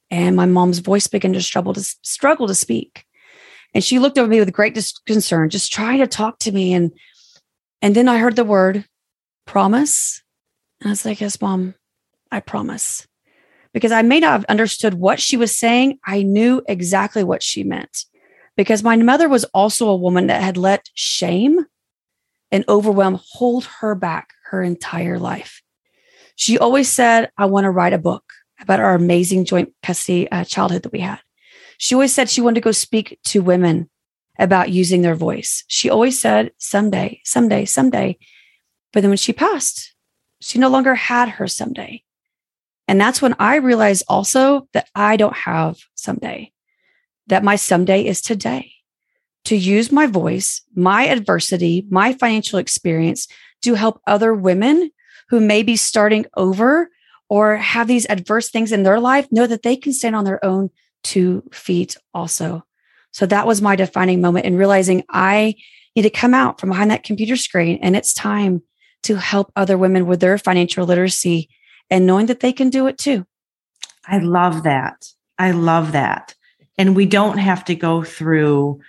And 0.10 0.36
my 0.36 0.46
mom's 0.46 0.80
voice 0.80 1.08
began 1.08 1.34
to 1.34 1.41
struggle 1.41 1.74
to 1.74 1.82
struggle 1.82 2.48
to 2.48 2.56
speak. 2.56 3.06
And 3.74 3.84
she 3.84 4.00
looked 4.00 4.17
over 4.17 4.30
me 4.30 4.39
with 4.39 4.54
great 4.54 4.78
concern, 5.06 5.50
just 5.50 5.72
trying 5.72 6.00
to 6.00 6.08
talk 6.08 6.39
to 6.39 6.52
me. 6.52 6.74
And 6.74 6.91
and 7.82 7.96
then 7.96 8.08
I 8.08 8.17
heard 8.17 8.36
the 8.36 8.46
word 8.46 8.86
promise. 9.46 10.22
And 10.80 10.90
I 10.90 10.92
was 10.92 11.06
like, 11.06 11.22
Yes, 11.22 11.42
mom, 11.42 11.76
I 12.32 12.40
promise. 12.40 13.08
Because 13.74 13.92
I 13.92 14.02
may 14.02 14.20
not 14.20 14.32
have 14.32 14.46
understood 14.46 14.94
what 14.96 15.20
she 15.20 15.38
was 15.38 15.56
saying. 15.56 16.00
I 16.06 16.24
knew 16.24 16.62
exactly 16.68 17.24
what 17.24 17.44
she 17.44 17.63
meant. 17.63 18.06
Because 18.56 18.82
my 18.82 18.96
mother 18.98 19.30
was 19.30 19.44
also 19.46 19.90
a 19.90 19.96
woman 19.96 20.28
that 20.28 20.42
had 20.42 20.58
let 20.58 20.90
shame 20.96 21.66
and 22.52 22.66
overwhelm 22.68 23.20
hold 23.34 23.66
her 23.66 23.94
back 23.94 24.30
her 24.46 24.63
entire 24.63 25.20
life. 25.20 25.62
She 26.36 26.58
always 26.58 26.90
said, 26.90 27.32
I 27.38 27.46
want 27.46 27.66
to 27.66 27.72
write 27.72 27.94
a 27.94 28.00
book 28.00 28.24
about 28.60 28.80
our 28.80 28.96
amazing 28.96 29.46
joint 29.46 29.74
custody 29.84 30.30
uh, 30.32 30.44
childhood 30.44 30.84
that 30.84 30.92
we 30.92 31.00
had. 31.00 31.20
She 31.78 31.94
always 31.94 32.13
said 32.13 32.30
she 32.30 32.42
wanted 32.42 32.56
to 32.56 32.66
go 32.66 32.72
speak 32.72 33.20
to 33.26 33.42
women 33.42 33.90
about 34.40 34.70
using 34.70 35.02
their 35.02 35.16
voice. 35.16 35.63
She 35.68 35.90
always 35.90 36.20
said, 36.20 36.52
someday, 36.58 37.22
someday, 37.24 37.66
someday. 37.66 38.18
But 38.94 39.02
then 39.02 39.10
when 39.10 39.18
she 39.18 39.34
passed, 39.34 39.94
she 40.39 40.60
no 40.60 40.69
longer 40.69 40.95
had 40.95 41.30
her 41.30 41.47
someday. 41.47 42.04
And 42.88 43.00
that's 43.00 43.21
when 43.21 43.36
I 43.39 43.56
realized 43.58 44.06
also 44.08 44.67
that 44.73 44.89
I 44.95 45.17
don't 45.17 45.36
have 45.36 45.78
someday, 45.95 46.52
that 47.28 47.43
my 47.43 47.56
someday 47.56 48.06
is 48.06 48.21
today 48.21 48.71
to 49.45 49.56
use 49.56 49.91
my 49.91 50.08
voice, 50.08 50.62
my 50.76 51.08
adversity, 51.08 51.86
my 51.89 52.13
financial 52.13 52.60
experience 52.60 53.28
to 53.62 53.76
help 53.76 54.02
other 54.08 54.34
women 54.34 54.91
who 55.30 55.39
may 55.39 55.63
be 55.63 55.76
starting 55.76 56.26
over 56.36 56.89
or 57.30 57.58
have 57.58 57.88
these 57.88 58.06
adverse 58.10 58.50
things 58.50 58.71
in 58.71 58.84
their 58.84 59.00
life 59.00 59.28
know 59.32 59.47
that 59.47 59.63
they 59.63 59.76
can 59.76 59.91
stand 59.91 60.15
on 60.15 60.23
their 60.23 60.43
own 60.43 60.69
two 61.04 61.43
feet 61.52 61.97
also. 62.13 62.63
So 63.12 63.26
that 63.26 63.47
was 63.47 63.62
my 63.62 63.76
defining 63.76 64.21
moment 64.21 64.45
in 64.45 64.58
realizing 64.58 65.04
I 65.10 65.56
need 65.95 66.04
to 66.04 66.10
come 66.10 66.34
out 66.34 66.60
from 66.60 66.69
behind 66.69 66.91
that 66.91 67.04
computer 67.04 67.36
screen 67.36 67.80
and 67.82 67.95
it's 67.95 68.13
time 68.13 68.62
to 69.08 69.15
help 69.15 69.52
other 69.56 69.78
women 69.78 70.06
with 70.06 70.20
their 70.20 70.38
financial 70.38 70.86
literacy 70.86 71.50
and 71.89 72.06
knowing 72.06 72.28
that 72.28 72.41
they 72.41 72.54
can 72.54 72.70
do 72.70 72.88
it 72.88 72.98
too. 72.98 73.26
I 74.06 74.20
love 74.20 74.63
that. 74.63 75.08
I 75.38 75.52
love 75.52 75.93
that. 75.93 76.36
And 76.78 76.96
we 76.96 77.06
don't 77.06 77.38
have 77.38 77.65
to 77.65 77.76
go 77.76 78.04
through 78.04 78.80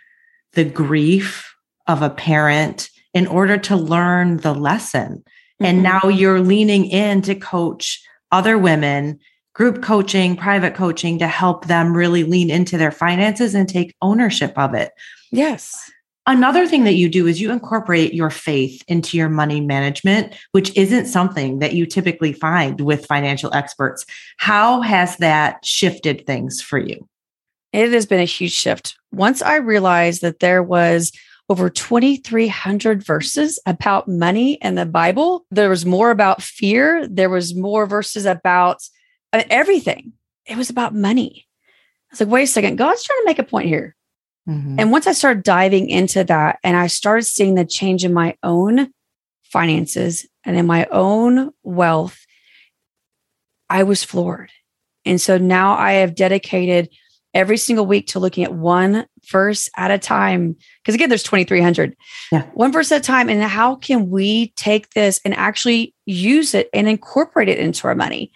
the 0.53 0.65
grief 0.65 1.55
of 1.87 2.03
a 2.03 2.11
parent 2.11 2.91
in 3.15 3.27
order 3.27 3.57
to 3.57 3.77
learn 3.77 4.39
the 4.39 4.55
lesson. 4.55 5.19
Mm-hmm. 5.19 5.65
And 5.65 5.83
now 5.83 6.09
you're 6.09 6.41
leaning 6.41 6.87
in 6.87 7.23
to 7.23 7.35
coach 7.35 8.03
other 8.31 8.59
women, 8.59 9.19
group 9.55 9.83
coaching, 9.83 10.37
private 10.37 10.75
coaching 10.75 11.19
to 11.19 11.27
help 11.27 11.67
them 11.67 11.97
really 11.97 12.25
lean 12.25 12.51
into 12.51 12.77
their 12.77 12.93
finances 12.93 13.55
and 13.55 13.69
take 13.69 13.95
ownership 14.03 14.53
of 14.57 14.75
it. 14.75 14.93
Yes. 15.33 15.91
Another 16.29 16.67
thing 16.67 16.85
that 16.85 16.97
you 16.97 17.09
do 17.09 17.27
is 17.27 17.41
you 17.41 17.51
incorporate 17.51 18.13
your 18.13 18.29
faith 18.29 18.85
into 18.87 19.17
your 19.17 19.31
money 19.31 19.63
management, 19.63 20.35
which 20.53 20.77
isn't 20.77 21.07
something 21.07 21.61
that 21.61 21.73
you 21.73 21.87
typically 21.87 22.35
find 22.35 22.83
with 22.83 23.07
financial 23.07 23.51
experts. 23.55 24.05
How 24.37 24.83
has 24.83 25.17
that 25.17 25.65
shifted 25.65 26.27
things 26.27 26.61
for 26.61 26.77
you? 26.77 27.09
It 27.73 27.93
has 27.93 28.05
been 28.05 28.21
a 28.21 28.25
huge 28.25 28.53
shift. 28.53 28.99
Once 29.11 29.41
I 29.41 29.57
realized 29.57 30.21
that 30.21 30.41
there 30.41 30.63
was 30.63 31.13
over 31.49 31.71
2,300 31.71 33.03
verses 33.03 33.59
about 33.65 34.07
money 34.07 34.59
in 34.61 34.75
the 34.75 34.85
Bible, 34.85 35.47
there 35.51 35.71
was 35.71 35.87
more 35.87 36.11
about 36.11 36.43
fear. 36.43 37.09
There 37.09 37.31
was 37.31 37.55
more 37.55 37.87
verses 37.87 38.27
about 38.27 38.87
uh, 39.33 39.45
everything. 39.49 40.13
It 40.45 40.59
was 40.59 40.69
about 40.69 40.95
money. 40.95 41.47
I 42.11 42.13
was 42.13 42.21
like, 42.21 42.29
wait 42.29 42.43
a 42.43 42.47
second, 42.49 42.77
God's 42.77 43.03
trying 43.03 43.21
to 43.21 43.27
make 43.27 43.39
a 43.39 43.45
point 43.45 43.69
here. 43.69 43.97
Mm-hmm. 44.49 44.77
And 44.79 44.91
once 44.91 45.07
I 45.07 45.13
started 45.13 45.43
diving 45.43 45.91
into 45.91 46.25
that 46.25 46.59
and 46.65 46.77
I 46.77 46.87
started 46.87 47.25
seeing 47.25 47.55
the 47.55 47.67
change 47.67 48.05
in 48.05 48.15
my 48.15 48.37
own 48.43 48.91
finances 49.45 50.27
and 50.45 50.57
in 50.57 50.67
my 50.67 50.87
own 50.91 51.51
wealth, 51.63 52.19
I 53.69 53.83
was 53.83 54.03
floored. 54.05 54.51
And 55.05 55.21
so 55.21 55.39
now 55.39 55.75
I 55.75 55.93
have 55.95 56.15
dedicated 56.15 56.89
every 57.35 57.59
single 57.59 57.87
week 57.87 58.07
to 58.09 58.19
looking 58.19 58.45
at 58.45 58.55
one 58.55 59.07
verse 59.31 59.69
at 59.77 59.91
a 59.91 59.99
time. 59.99 60.57
Because 60.83 60.95
again, 60.95 61.09
there's 61.09 61.23
2,300. 61.23 61.95
Yeah. 62.33 62.43
One 62.55 62.73
verse 62.73 62.91
at 62.91 63.01
a 63.01 63.05
time. 63.05 63.29
And 63.29 63.43
how 63.43 63.77
can 63.77 64.09
we 64.09 64.53
take 64.57 64.91
this 64.91 65.21
and 65.25 65.35
actually 65.35 65.95
use 66.07 66.55
it 66.55 66.69
and 66.73 66.89
incorporate 66.89 67.49
it 67.49 67.59
into 67.59 67.87
our 67.87 67.95
money? 67.95 68.33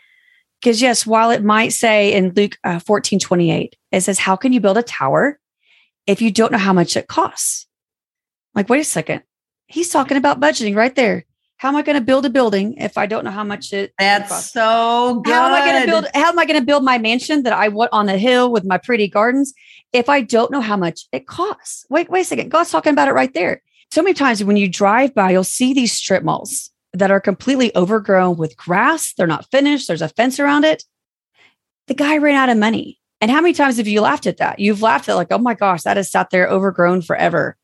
Because, 0.61 0.81
yes, 0.81 1.05
while 1.05 1.31
it 1.31 1.43
might 1.43 1.73
say 1.73 2.13
in 2.13 2.33
Luke 2.35 2.57
uh, 2.63 2.79
14 2.79 3.19
28, 3.19 3.75
it 3.91 4.01
says, 4.03 4.19
How 4.21 4.37
can 4.37 4.53
you 4.53 4.61
build 4.61 4.79
a 4.79 4.83
tower 4.83 5.41
if 6.07 6.21
you 6.23 6.31
don't 6.31 6.53
know 6.53 6.59
how 6.59 6.73
much 6.73 6.97
it 6.97 7.09
costs? 7.09 7.67
Like, 8.55 8.69
wait 8.69 8.81
a 8.81 8.85
second. 8.85 9.23
He's 9.67 9.89
talking 9.89 10.17
about 10.17 10.41
budgeting 10.41 10.77
right 10.77 10.95
there. 10.95 11.25
How 11.57 11.69
am 11.69 11.77
I 11.77 11.83
going 11.83 11.97
to 11.97 12.05
build 12.05 12.27
a 12.27 12.31
building 12.31 12.75
if 12.77 12.99
I 12.99 13.07
don't 13.07 13.25
know 13.25 13.31
how 13.31 13.45
much 13.45 13.73
it? 13.73 13.93
That's 13.97 14.51
so 14.51 15.21
good. 15.25 15.33
How 15.33 15.47
am 15.47 15.55
I 15.55 15.65
going 15.65 15.81
to 15.83 15.87
build? 15.87 16.07
How 16.13 16.29
am 16.29 16.39
I 16.39 16.45
going 16.45 16.59
to 16.59 16.67
build 16.67 16.83
my 16.83 16.99
mansion 16.99 17.45
that 17.45 17.53
I 17.53 17.69
want 17.69 17.93
on 17.93 18.07
the 18.07 18.19
hill 18.19 18.51
with 18.51 18.65
my 18.65 18.79
pretty 18.79 19.07
gardens 19.07 19.55
if 19.93 20.09
I 20.09 20.23
don't 20.23 20.51
know 20.51 20.61
how 20.61 20.77
much 20.77 21.07
it 21.13 21.29
costs? 21.29 21.87
Wait, 21.89 22.11
wait 22.11 22.23
a 22.23 22.25
second. 22.25 22.51
God's 22.51 22.73
talking 22.73 22.93
about 22.93 23.07
it 23.07 23.13
right 23.13 23.33
there. 23.33 23.63
So 23.93 24.03
many 24.03 24.15
times 24.15 24.43
when 24.43 24.57
you 24.57 24.69
drive 24.69 25.15
by, 25.15 25.31
you'll 25.31 25.45
see 25.45 25.73
these 25.73 25.93
strip 25.93 26.25
malls 26.25 26.71
that 26.95 27.13
are 27.13 27.21
completely 27.21 27.71
overgrown 27.77 28.37
with 28.37 28.57
grass. 28.57 29.15
They're 29.15 29.27
not 29.29 29.51
finished. 29.51 29.87
There's 29.87 30.03
a 30.03 30.09
fence 30.09 30.41
around 30.41 30.65
it. 30.65 30.83
The 31.87 31.95
guy 31.95 32.17
ran 32.17 32.35
out 32.35 32.49
of 32.49 32.59
money. 32.59 32.99
And 33.23 33.31
how 33.31 33.41
many 33.41 33.55
times 33.55 33.77
have 33.77 33.87
you 33.87 34.01
laughed 34.01 34.27
at 34.27 34.39
that? 34.39 34.59
You've 34.59 34.83
laughed 34.83 35.09
at 35.09 35.15
like, 35.15 35.29
oh 35.31 35.39
my 35.39 35.55
gosh, 35.55 35.85
that 35.85 35.97
has 35.97 36.11
sat 36.11 36.31
there 36.31 36.49
overgrown 36.49 37.03
forever. 37.03 37.57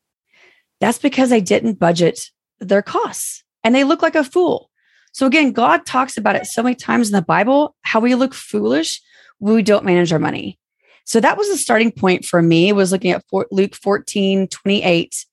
That's 0.80 1.00
because 1.00 1.30
they 1.30 1.40
didn't 1.40 1.80
budget 1.80 2.30
their 2.60 2.80
costs. 2.80 3.42
and 3.64 3.74
they 3.74 3.82
look 3.82 4.00
like 4.00 4.14
a 4.14 4.22
fool. 4.22 4.70
So 5.12 5.26
again, 5.26 5.50
God 5.50 5.84
talks 5.84 6.16
about 6.16 6.36
it 6.36 6.46
so 6.46 6.62
many 6.62 6.76
times 6.76 7.08
in 7.08 7.12
the 7.12 7.22
Bible 7.22 7.74
how 7.82 7.98
we 7.98 8.14
look 8.14 8.34
foolish 8.34 9.02
when 9.38 9.52
we 9.52 9.64
don't 9.64 9.84
manage 9.84 10.12
our 10.12 10.20
money. 10.20 10.60
So 11.04 11.18
that 11.18 11.36
was 11.36 11.48
the 11.48 11.56
starting 11.56 11.90
point 11.90 12.24
for 12.24 12.40
me 12.40 12.72
was 12.72 12.92
looking 12.92 13.10
at 13.10 13.24
Luke 13.50 13.74
14, 13.74 14.46
28, 14.46 15.26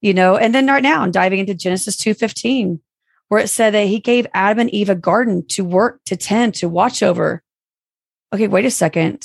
you 0.00 0.12
know, 0.12 0.36
and 0.36 0.52
then 0.52 0.66
right 0.66 0.82
now 0.82 1.02
I'm 1.02 1.12
diving 1.12 1.38
into 1.38 1.54
Genesis 1.54 1.96
2, 1.96 2.14
15, 2.14 2.80
where 3.28 3.40
it 3.40 3.48
said 3.48 3.74
that 3.74 3.86
he 3.86 4.00
gave 4.00 4.26
Adam 4.34 4.58
and 4.58 4.70
Eve 4.70 4.90
a 4.90 4.96
garden 4.96 5.46
to 5.50 5.64
work, 5.64 6.00
to 6.06 6.16
tend, 6.16 6.54
to 6.56 6.68
watch 6.68 7.00
over. 7.00 7.44
Okay, 8.32 8.48
wait 8.48 8.64
a 8.64 8.72
second. 8.72 9.24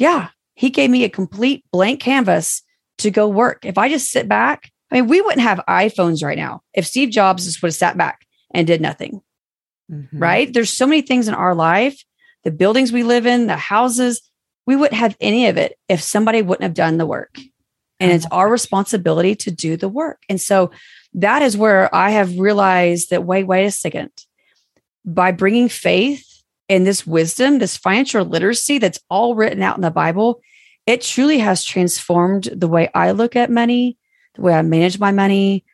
Yeah, 0.00 0.30
he 0.54 0.70
gave 0.70 0.90
me 0.90 1.04
a 1.04 1.08
complete 1.08 1.64
blank 1.70 2.00
canvas 2.00 2.62
to 2.98 3.10
go 3.10 3.28
work. 3.28 3.64
If 3.64 3.78
I 3.78 3.88
just 3.88 4.10
sit 4.10 4.28
back, 4.28 4.70
I 4.90 4.96
mean, 4.96 5.06
we 5.08 5.20
wouldn't 5.20 5.42
have 5.42 5.62
iPhones 5.68 6.24
right 6.24 6.38
now 6.38 6.62
if 6.74 6.86
Steve 6.86 7.10
Jobs 7.10 7.44
just 7.44 7.62
would 7.62 7.68
have 7.68 7.74
sat 7.74 7.96
back 7.96 8.26
and 8.52 8.66
did 8.66 8.80
nothing 8.80 9.22
mm-hmm. 9.90 10.18
right? 10.18 10.52
There's 10.52 10.72
so 10.72 10.86
many 10.86 11.02
things 11.02 11.28
in 11.28 11.34
our 11.34 11.54
life, 11.54 12.04
the 12.44 12.50
buildings 12.50 12.92
we 12.92 13.02
live 13.02 13.26
in, 13.26 13.46
the 13.46 13.56
houses, 13.56 14.22
we 14.66 14.76
wouldn't 14.76 14.98
have 14.98 15.16
any 15.20 15.48
of 15.48 15.56
it 15.56 15.78
if 15.88 16.02
somebody 16.02 16.42
wouldn't 16.42 16.62
have 16.62 16.74
done 16.74 16.96
the 16.98 17.06
work. 17.06 17.38
And 17.98 18.10
it's 18.10 18.26
our 18.30 18.48
responsibility 18.48 19.34
to 19.36 19.50
do 19.50 19.76
the 19.76 19.88
work. 19.88 20.22
And 20.28 20.40
so 20.40 20.70
that 21.14 21.42
is 21.42 21.56
where 21.56 21.94
I 21.94 22.10
have 22.10 22.38
realized 22.38 23.10
that 23.10 23.24
wait, 23.24 23.44
wait 23.44 23.66
a 23.66 23.70
second. 23.70 24.10
By 25.04 25.32
bringing 25.32 25.68
faith 25.68 26.24
and 26.70 26.86
this 26.86 27.04
wisdom, 27.06 27.58
this 27.58 27.76
financial 27.76 28.24
literacy 28.24 28.78
that's 28.78 29.00
all 29.10 29.34
written 29.34 29.60
out 29.62 29.76
in 29.76 29.82
the 29.82 29.90
Bible, 29.90 30.40
it 30.86 31.02
truly 31.02 31.38
has 31.38 31.64
transformed 31.64 32.44
the 32.54 32.68
way 32.68 32.88
I 32.94 33.10
look 33.10 33.34
at 33.34 33.50
money, 33.50 33.98
the 34.36 34.42
way 34.42 34.54
I 34.54 34.62
manage 34.62 34.98
my 35.00 35.10
money, 35.10 35.64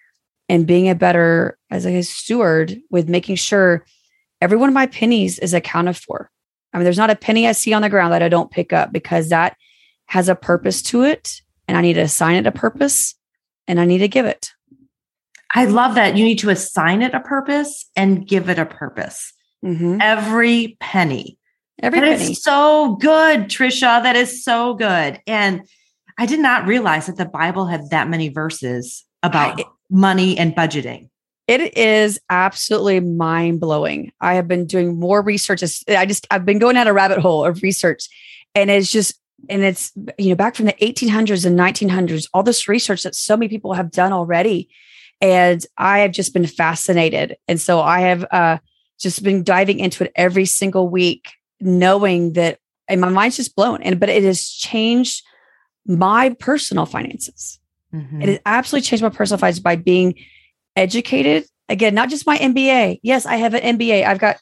and 0.49 0.67
being 0.67 0.89
a 0.89 0.95
better 0.95 1.59
as 1.71 1.87
a 1.87 2.03
steward 2.03 2.81
with 2.91 3.11
making 3.11 3.37
sure 3.37 3.85
every 4.41 4.57
one 4.57 4.71
of 4.71 4.75
my 4.75 4.87
pennies 4.87 5.39
is 5.39 5.53
accounted 5.53 5.99
for. 5.99 6.31
I 6.73 6.79
mean, 6.79 6.85
there's 6.85 6.99
not 6.99 7.11
a 7.11 7.17
penny 7.17 7.47
I 7.47 7.53
see 7.53 7.75
on 7.75 7.83
the 7.83 7.91
ground 7.91 8.13
that 8.15 8.23
I 8.23 8.29
don't 8.29 8.51
pick 8.51 8.73
up 8.73 8.91
because 8.91 9.29
that 9.29 9.57
has 10.07 10.29
a 10.29 10.35
purpose 10.35 10.83
to 10.83 11.03
it. 11.03 11.43
And 11.69 11.77
I 11.77 11.81
need 11.81 11.95
to 11.95 12.01
assign 12.01 12.37
it 12.37 12.47
a 12.47 12.53
purpose 12.53 13.17
and 13.67 13.81
I 13.81 13.85
need 13.85 13.99
to 13.99 14.09
give 14.09 14.25
it. 14.25 14.53
I 15.55 15.65
love 15.65 15.95
that. 15.97 16.17
You 16.17 16.25
need 16.25 16.39
to 16.41 16.51
assign 16.51 17.03
it 17.03 17.13
a 17.13 17.21
purpose 17.21 17.91
and 17.97 18.27
give 18.27 18.49
it 18.49 18.59
a 18.59 18.67
purpose. 18.67 19.33
Mm-hmm. 19.65 19.99
Every 20.01 20.77
penny. 20.81 21.39
Every 21.83 22.01
that 22.01 22.19
penny. 22.19 22.33
Is 22.33 22.43
so 22.43 22.97
good, 23.01 23.49
Tricia. 23.49 24.03
That 24.03 24.17
is 24.17 24.45
so 24.45 24.75
good. 24.75 25.21
And 25.27 25.63
I 26.19 26.27
did 26.27 26.41
not 26.41 26.67
realize 26.67 27.07
that 27.07 27.17
the 27.17 27.27
Bible 27.27 27.67
had 27.67 27.91
that 27.91 28.09
many 28.09 28.29
verses 28.29 29.05
about 29.23 29.61
I, 29.61 29.65
money 29.91 30.39
and 30.39 30.55
budgeting. 30.55 31.11
It 31.47 31.77
is 31.77 32.19
absolutely 32.29 33.01
mind 33.01 33.61
blowing. 33.61 34.13
I 34.21 34.35
have 34.35 34.49
been 34.49 34.67
doing 34.67 34.99
more 34.99 35.23
research. 35.23 35.63
I 35.89 36.07
just, 36.07 36.27
I've 36.31 36.45
been 36.45 36.59
going 36.59 36.75
down 36.75 36.89
a 36.89 36.93
rabbit 36.93 37.19
hole 37.19 37.45
of 37.45 37.63
research 37.63 38.09
and 38.55 38.71
it's 38.71 38.91
just, 38.91 39.21
and 39.49 39.63
it's, 39.63 39.93
you 40.19 40.31
know, 40.31 40.35
back 40.35 40.57
from 40.57 40.65
the 40.65 40.73
1800s 40.73 41.45
and 41.45 41.59
1900s, 41.59 42.27
all 42.35 42.43
this 42.43 42.69
research 42.69 43.03
that 43.05 43.15
so 43.15 43.37
many 43.37 43.49
people 43.49 43.75
have 43.75 43.93
done 43.93 44.13
already. 44.13 44.69
And 45.21 45.65
I 45.77 46.01
have 46.01 46.11
just 46.11 46.33
been 46.33 46.47
fascinated. 46.47 47.37
And 47.47 47.61
so 47.61 47.81
I 47.81 48.01
have 48.01 48.25
uh, 48.31 48.59
just 48.99 49.23
been 49.23 49.43
diving 49.43 49.79
into 49.79 50.05
it 50.05 50.13
every 50.17 50.47
single 50.47 50.89
week, 50.89 51.33
knowing 51.61 52.35
that, 52.35 52.59
and 52.89 53.01
my 53.01 53.09
mind's 53.09 53.37
just 53.37 53.57
blown. 53.57 53.83
And, 53.83 54.01
but 54.01 54.09
it 54.09 54.25
has 54.25 54.49
changed 54.49 55.23
my 55.87 56.31
personal 56.39 56.87
finances. 56.87 57.59
Mm-hmm. 57.95 58.23
It 58.23 58.29
has 58.29 58.39
absolutely 58.47 58.87
changed 58.87 59.03
my 59.03 59.11
personal 59.11 59.39
finances 59.39 59.63
by 59.63 59.77
being 59.77 60.15
educated. 60.75 61.47
Again, 61.69 61.95
not 61.95 62.11
just 62.11 62.27
my 62.27 62.39
MBA. 62.39 63.01
Yes, 63.03 63.27
I 63.27 63.37
have 63.37 63.55
an 63.55 63.79
MBA. 63.79 64.05
I've 64.05 64.19
got 64.19 64.39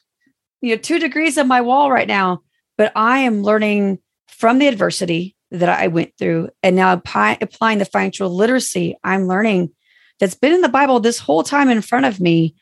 you 0.61 0.75
know 0.75 0.81
two 0.81 0.99
degrees 0.99 1.37
on 1.37 1.47
my 1.47 1.61
wall 1.61 1.91
right 1.91 2.07
now, 2.07 2.41
but 2.77 2.91
I 2.95 3.19
am 3.19 3.43
learning 3.43 3.99
from 4.27 4.59
the 4.59 4.67
adversity 4.67 5.35
that 5.51 5.69
I 5.69 5.87
went 5.87 6.13
through 6.17 6.49
and 6.63 6.75
now 6.75 6.93
apply, 6.93 7.37
applying 7.41 7.77
the 7.77 7.85
financial 7.85 8.29
literacy 8.29 8.97
I'm 9.03 9.27
learning 9.27 9.71
that's 10.19 10.35
been 10.35 10.53
in 10.53 10.61
the 10.61 10.69
Bible 10.69 10.99
this 10.99 11.19
whole 11.19 11.43
time 11.43 11.69
in 11.69 11.81
front 11.81 12.05
of 12.05 12.19
me 12.19 12.55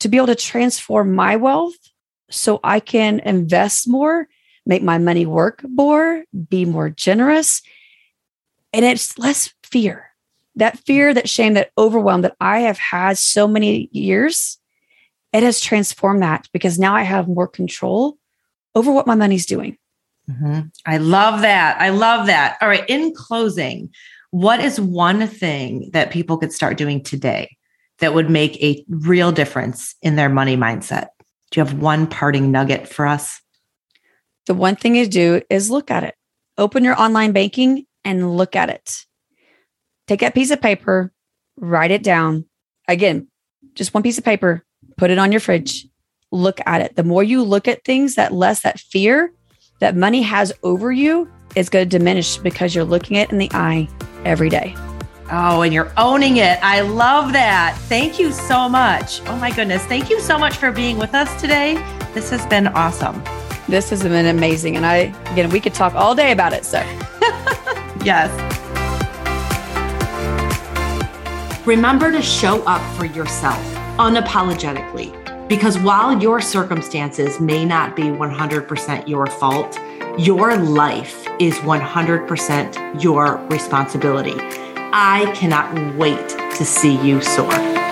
to 0.00 0.08
be 0.08 0.16
able 0.16 0.26
to 0.28 0.34
transform 0.34 1.14
my 1.14 1.36
wealth 1.36 1.76
so 2.30 2.60
I 2.64 2.80
can 2.80 3.20
invest 3.20 3.88
more, 3.88 4.28
make 4.66 4.82
my 4.82 4.98
money 4.98 5.26
work 5.26 5.64
more, 5.68 6.24
be 6.48 6.64
more 6.64 6.90
generous. 6.90 7.62
And 8.72 8.84
it's 8.84 9.18
less 9.18 9.52
fear 9.62 10.14
that 10.56 10.78
fear, 10.78 11.12
that 11.14 11.28
shame, 11.28 11.54
that 11.54 11.70
overwhelm 11.76 12.22
that 12.22 12.36
I 12.40 12.60
have 12.60 12.78
had 12.78 13.18
so 13.18 13.48
many 13.48 13.88
years, 13.92 14.58
it 15.32 15.42
has 15.42 15.60
transformed 15.60 16.22
that 16.22 16.48
because 16.52 16.78
now 16.78 16.94
I 16.94 17.02
have 17.02 17.28
more 17.28 17.48
control 17.48 18.16
over 18.74 18.92
what 18.92 19.06
my 19.06 19.14
money's 19.14 19.46
doing. 19.46 19.76
Mm-hmm. 20.30 20.60
I 20.86 20.98
love 20.98 21.42
that. 21.42 21.80
I 21.80 21.90
love 21.90 22.26
that. 22.26 22.56
All 22.60 22.68
right. 22.68 22.84
In 22.88 23.12
closing, 23.14 23.90
what 24.30 24.60
is 24.60 24.80
one 24.80 25.26
thing 25.26 25.90
that 25.92 26.10
people 26.10 26.38
could 26.38 26.52
start 26.52 26.78
doing 26.78 27.02
today 27.02 27.56
that 27.98 28.14
would 28.14 28.30
make 28.30 28.62
a 28.62 28.84
real 28.88 29.32
difference 29.32 29.94
in 30.02 30.16
their 30.16 30.28
money 30.28 30.56
mindset? 30.56 31.08
Do 31.50 31.60
you 31.60 31.64
have 31.64 31.78
one 31.78 32.06
parting 32.06 32.50
nugget 32.50 32.88
for 32.88 33.06
us? 33.06 33.40
The 34.46 34.54
one 34.54 34.76
thing 34.76 34.94
to 34.94 35.06
do 35.06 35.40
is 35.48 35.70
look 35.70 35.90
at 35.90 36.04
it. 36.04 36.14
Open 36.58 36.84
your 36.84 37.00
online 37.00 37.32
banking 37.32 37.86
and 38.04 38.36
look 38.36 38.56
at 38.56 38.68
it 38.68 39.06
take 40.06 40.20
that 40.20 40.34
piece 40.34 40.50
of 40.50 40.60
paper, 40.60 41.12
write 41.56 41.90
it 41.90 42.02
down. 42.02 42.44
Again, 42.88 43.28
just 43.74 43.94
one 43.94 44.02
piece 44.02 44.18
of 44.18 44.24
paper, 44.24 44.64
put 44.96 45.10
it 45.10 45.18
on 45.18 45.32
your 45.32 45.40
fridge, 45.40 45.86
look 46.30 46.60
at 46.66 46.80
it. 46.80 46.96
The 46.96 47.04
more 47.04 47.22
you 47.22 47.42
look 47.42 47.68
at 47.68 47.84
things, 47.84 48.14
that 48.16 48.32
less 48.32 48.62
that 48.62 48.78
fear 48.78 49.32
that 49.80 49.96
money 49.96 50.22
has 50.22 50.52
over 50.62 50.92
you 50.92 51.30
is 51.56 51.68
going 51.68 51.88
to 51.88 51.98
diminish 51.98 52.36
because 52.38 52.74
you're 52.74 52.84
looking 52.84 53.16
it 53.16 53.30
in 53.30 53.38
the 53.38 53.50
eye 53.52 53.88
every 54.24 54.48
day. 54.48 54.74
Oh, 55.30 55.62
and 55.62 55.72
you're 55.72 55.90
owning 55.96 56.36
it. 56.36 56.58
I 56.62 56.82
love 56.82 57.32
that. 57.32 57.78
Thank 57.88 58.18
you 58.18 58.30
so 58.30 58.68
much. 58.68 59.22
Oh 59.26 59.36
my 59.36 59.50
goodness. 59.50 59.84
Thank 59.86 60.10
you 60.10 60.20
so 60.20 60.38
much 60.38 60.56
for 60.56 60.70
being 60.70 60.98
with 60.98 61.14
us 61.14 61.40
today. 61.40 61.74
This 62.12 62.28
has 62.30 62.44
been 62.46 62.68
awesome. 62.68 63.22
This 63.66 63.88
has 63.88 64.02
been 64.02 64.26
amazing. 64.26 64.76
And 64.76 64.84
I, 64.84 65.14
again, 65.32 65.48
we 65.48 65.60
could 65.60 65.72
talk 65.72 65.94
all 65.94 66.14
day 66.14 66.32
about 66.32 66.52
it. 66.52 66.66
So, 66.66 66.78
yes. 68.04 68.30
Remember 71.66 72.12
to 72.12 72.20
show 72.20 72.62
up 72.64 72.82
for 72.96 73.06
yourself 73.06 73.64
unapologetically 73.96 75.48
because 75.48 75.78
while 75.78 76.20
your 76.20 76.42
circumstances 76.42 77.40
may 77.40 77.64
not 77.64 77.96
be 77.96 78.02
100% 78.02 79.08
your 79.08 79.26
fault, 79.26 79.78
your 80.18 80.56
life 80.58 81.26
is 81.40 81.54
100% 81.56 83.02
your 83.02 83.36
responsibility. 83.48 84.63
I 84.96 85.28
cannot 85.34 85.96
wait 85.96 86.28
to 86.28 86.64
see 86.64 86.94
you 87.04 87.20
soar. 87.20 87.83